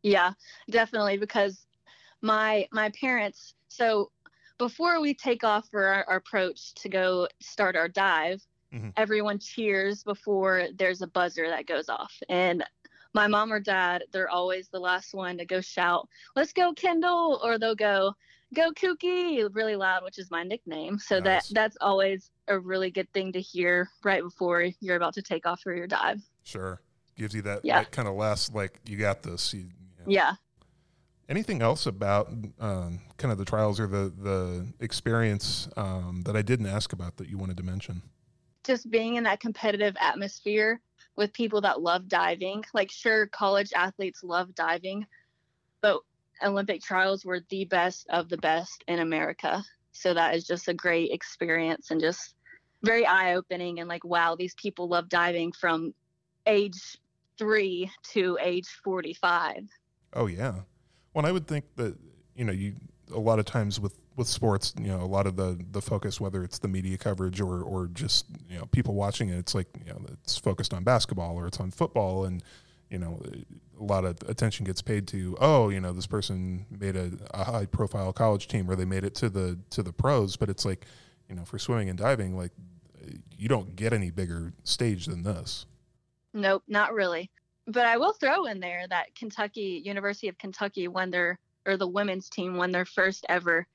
Yeah, 0.02 0.32
definitely 0.70 1.16
because 1.18 1.66
my 2.22 2.66
my 2.72 2.90
parents 3.00 3.54
so 3.68 4.10
before 4.58 5.00
we 5.00 5.14
take 5.14 5.42
off 5.44 5.68
for 5.70 5.84
our, 5.86 6.04
our 6.08 6.16
approach 6.16 6.74
to 6.74 6.88
go 6.88 7.28
start 7.40 7.76
our 7.76 7.88
dive, 7.88 8.40
Mhm. 8.72 8.92
everyone 8.96 9.38
cheers 9.38 10.02
before 10.04 10.68
there's 10.76 11.02
a 11.02 11.06
buzzer 11.06 11.48
that 11.48 11.66
goes 11.66 11.88
off. 11.88 12.12
And 12.28 12.64
my 13.14 13.28
mom 13.28 13.52
or 13.52 13.60
dad, 13.60 14.04
they're 14.12 14.28
always 14.30 14.68
the 14.68 14.78
last 14.78 15.14
one 15.14 15.38
to 15.38 15.44
go 15.44 15.60
shout, 15.60 16.08
"Let's 16.36 16.52
go, 16.52 16.72
Kendall!" 16.72 17.40
or 17.42 17.58
they'll 17.58 17.74
go, 17.74 18.14
"Go, 18.52 18.72
Kookie!" 18.72 19.48
really 19.54 19.76
loud, 19.76 20.02
which 20.02 20.18
is 20.18 20.30
my 20.30 20.42
nickname. 20.42 20.98
So 20.98 21.20
Nice. 21.20 21.48
that 21.48 21.54
that's 21.54 21.76
always 21.80 22.30
a 22.48 22.58
really 22.58 22.90
good 22.90 23.10
thing 23.12 23.32
to 23.32 23.40
hear 23.40 23.88
right 24.02 24.22
before 24.22 24.68
you're 24.80 24.96
about 24.96 25.14
to 25.14 25.22
take 25.22 25.46
off 25.46 25.60
for 25.60 25.74
your 25.74 25.86
dive. 25.86 26.20
Sure, 26.42 26.80
gives 27.16 27.34
you 27.34 27.42
that, 27.42 27.64
Yeah. 27.64 27.78
that 27.80 27.92
kind 27.92 28.08
of 28.08 28.14
last 28.14 28.54
like 28.54 28.80
you 28.84 28.98
got 28.98 29.22
this. 29.22 29.54
You, 29.54 29.60
you 29.60 29.66
know. 29.98 30.04
Yeah. 30.06 30.34
Anything 31.26 31.62
else 31.62 31.86
about 31.86 32.28
um, 32.60 33.00
kind 33.16 33.32
of 33.32 33.38
the 33.38 33.46
trials 33.46 33.80
or 33.80 33.86
the 33.86 34.12
the 34.16 34.66
experience 34.80 35.68
um, 35.76 36.22
that 36.26 36.36
I 36.36 36.42
didn't 36.42 36.66
ask 36.66 36.92
about 36.92 37.16
that 37.16 37.28
you 37.28 37.38
wanted 37.38 37.56
to 37.58 37.62
mention? 37.62 38.02
just 38.64 38.90
being 38.90 39.16
in 39.16 39.24
that 39.24 39.40
competitive 39.40 39.94
atmosphere 40.00 40.80
with 41.16 41.32
people 41.32 41.60
that 41.62 41.80
love 41.80 42.08
diving. 42.08 42.64
Like, 42.72 42.90
sure, 42.90 43.26
college 43.26 43.72
athletes 43.74 44.22
love 44.22 44.54
diving, 44.54 45.06
but 45.80 46.00
Olympic 46.42 46.82
trials 46.82 47.24
were 47.24 47.40
the 47.48 47.64
best 47.64 48.06
of 48.10 48.28
the 48.28 48.38
best 48.38 48.82
in 48.88 48.98
America. 48.98 49.62
So 49.92 50.12
that 50.14 50.34
is 50.34 50.44
just 50.44 50.68
a 50.68 50.74
great 50.74 51.12
experience 51.12 51.90
and 51.90 52.00
just 52.00 52.34
very 52.82 53.06
eye 53.06 53.34
opening. 53.34 53.80
And 53.80 53.88
like, 53.88 54.04
wow, 54.04 54.34
these 54.36 54.54
people 54.54 54.88
love 54.88 55.08
diving 55.08 55.52
from 55.52 55.94
age 56.46 56.98
three 57.38 57.90
to 58.12 58.38
age 58.40 58.66
45. 58.82 59.68
Oh 60.14 60.26
yeah. 60.26 60.60
Well, 61.12 61.26
I 61.26 61.32
would 61.32 61.46
think 61.46 61.64
that 61.76 61.96
you 62.34 62.44
know 62.44 62.52
you 62.52 62.74
a 63.12 63.18
lot 63.18 63.38
of 63.38 63.44
times 63.44 63.78
with 63.78 63.96
with 64.16 64.28
sports, 64.28 64.72
you 64.78 64.88
know, 64.88 65.00
a 65.00 65.06
lot 65.06 65.26
of 65.26 65.36
the 65.36 65.58
the 65.72 65.82
focus, 65.82 66.20
whether 66.20 66.44
it's 66.44 66.58
the 66.58 66.68
media 66.68 66.96
coverage 66.96 67.40
or 67.40 67.62
or 67.62 67.88
just 67.88 68.26
you 68.48 68.58
know 68.58 68.66
people 68.66 68.94
watching 68.94 69.28
it, 69.28 69.38
it's 69.38 69.54
like 69.54 69.68
you 69.84 69.92
know 69.92 70.00
it's 70.12 70.36
focused 70.38 70.72
on 70.72 70.84
basketball 70.84 71.36
or 71.36 71.46
it's 71.46 71.60
on 71.60 71.70
football, 71.70 72.24
and 72.24 72.42
you 72.90 72.98
know 72.98 73.20
a 73.80 73.82
lot 73.82 74.04
of 74.04 74.16
attention 74.28 74.64
gets 74.64 74.80
paid 74.80 75.08
to 75.08 75.36
oh 75.40 75.68
you 75.68 75.80
know 75.80 75.92
this 75.92 76.06
person 76.06 76.64
made 76.70 76.94
a, 76.94 77.10
a 77.32 77.44
high 77.44 77.66
profile 77.66 78.12
college 78.12 78.46
team 78.46 78.70
or 78.70 78.76
they 78.76 78.84
made 78.84 79.02
it 79.02 79.14
to 79.16 79.28
the 79.28 79.58
to 79.70 79.82
the 79.82 79.92
pros, 79.92 80.36
but 80.36 80.48
it's 80.48 80.64
like 80.64 80.86
you 81.28 81.34
know 81.34 81.44
for 81.44 81.58
swimming 81.58 81.88
and 81.88 81.98
diving, 81.98 82.36
like 82.36 82.52
you 83.36 83.48
don't 83.48 83.76
get 83.76 83.92
any 83.92 84.10
bigger 84.10 84.52
stage 84.64 85.06
than 85.06 85.22
this. 85.22 85.66
Nope, 86.32 86.62
not 86.68 86.94
really. 86.94 87.30
But 87.66 87.86
I 87.86 87.96
will 87.96 88.12
throw 88.12 88.44
in 88.46 88.60
there 88.60 88.86
that 88.88 89.14
Kentucky, 89.14 89.82
University 89.84 90.28
of 90.28 90.38
Kentucky, 90.38 90.88
won 90.88 91.10
their, 91.10 91.38
or 91.66 91.76
the 91.76 91.86
women's 91.86 92.28
team 92.28 92.56
won 92.56 92.72
their 92.72 92.84
first 92.84 93.24
ever 93.28 93.66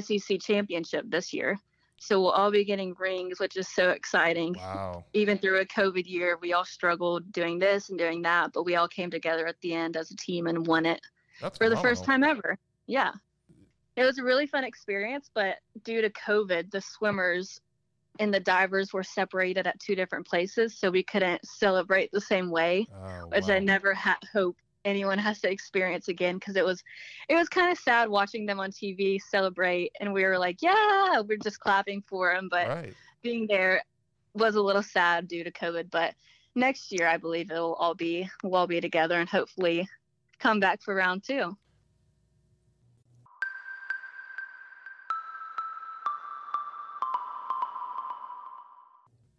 SEC 0.00 0.40
championship 0.40 1.04
this 1.08 1.32
year. 1.32 1.58
So 1.98 2.20
we'll 2.20 2.30
all 2.30 2.50
be 2.50 2.64
getting 2.64 2.94
rings, 2.98 3.40
which 3.40 3.56
is 3.56 3.68
so 3.68 3.90
exciting. 3.90 4.54
Wow. 4.54 5.04
Even 5.14 5.38
through 5.38 5.60
a 5.60 5.64
COVID 5.64 6.06
year, 6.06 6.38
we 6.40 6.52
all 6.52 6.64
struggled 6.64 7.32
doing 7.32 7.58
this 7.58 7.88
and 7.88 7.98
doing 7.98 8.22
that, 8.22 8.52
but 8.52 8.64
we 8.64 8.76
all 8.76 8.88
came 8.88 9.10
together 9.10 9.46
at 9.46 9.60
the 9.62 9.72
end 9.72 9.96
as 9.96 10.10
a 10.10 10.16
team 10.16 10.46
and 10.46 10.66
won 10.66 10.84
it 10.84 11.00
That's 11.40 11.56
for 11.56 11.70
the 11.70 11.76
first 11.78 12.04
time 12.04 12.22
ever. 12.22 12.58
Yeah. 12.86 13.12
It 13.96 14.04
was 14.04 14.18
a 14.18 14.22
really 14.22 14.46
fun 14.46 14.62
experience, 14.62 15.30
but 15.32 15.56
due 15.84 16.02
to 16.02 16.10
COVID, 16.10 16.70
the 16.70 16.82
swimmers 16.82 17.62
and 18.18 18.32
the 18.32 18.40
divers 18.40 18.92
were 18.92 19.02
separated 19.02 19.66
at 19.66 19.80
two 19.80 19.94
different 19.94 20.26
places, 20.26 20.76
so 20.78 20.90
we 20.90 21.02
couldn't 21.02 21.44
celebrate 21.46 22.10
the 22.12 22.20
same 22.20 22.50
way 22.50 22.86
Oh, 22.92 23.26
which 23.28 23.48
I 23.48 23.58
never 23.58 23.94
had 23.94 24.18
hope 24.32 24.56
anyone 24.86 25.18
has 25.18 25.40
to 25.40 25.50
experience 25.50 26.08
again 26.08 26.36
because 26.36 26.56
it 26.56 26.64
was 26.64 26.82
it 27.28 27.34
was 27.34 27.48
kind 27.48 27.70
of 27.70 27.78
sad 27.78 28.08
watching 28.08 28.46
them 28.46 28.60
on 28.60 28.70
TV 28.70 29.20
celebrate 29.20 29.90
and 30.00 30.12
we 30.12 30.24
were 30.24 30.38
like 30.38 30.62
yeah 30.62 31.20
we're 31.20 31.36
just 31.36 31.60
clapping 31.60 32.02
for 32.06 32.32
them 32.32 32.48
but 32.50 32.68
right. 32.68 32.94
being 33.22 33.46
there 33.46 33.82
was 34.34 34.54
a 34.54 34.62
little 34.62 34.82
sad 34.82 35.28
due 35.28 35.44
to 35.44 35.50
COVID 35.50 35.90
but 35.90 36.14
next 36.56 36.90
year, 36.90 37.06
I 37.06 37.18
believe 37.18 37.50
it'll 37.50 37.74
all 37.74 37.94
be 37.94 38.28
we'll 38.42 38.56
all 38.56 38.66
be 38.66 38.80
together 38.80 39.20
and 39.20 39.28
hopefully 39.28 39.88
come 40.40 40.58
back 40.58 40.82
for 40.82 40.94
round 40.94 41.22
two. 41.22 41.56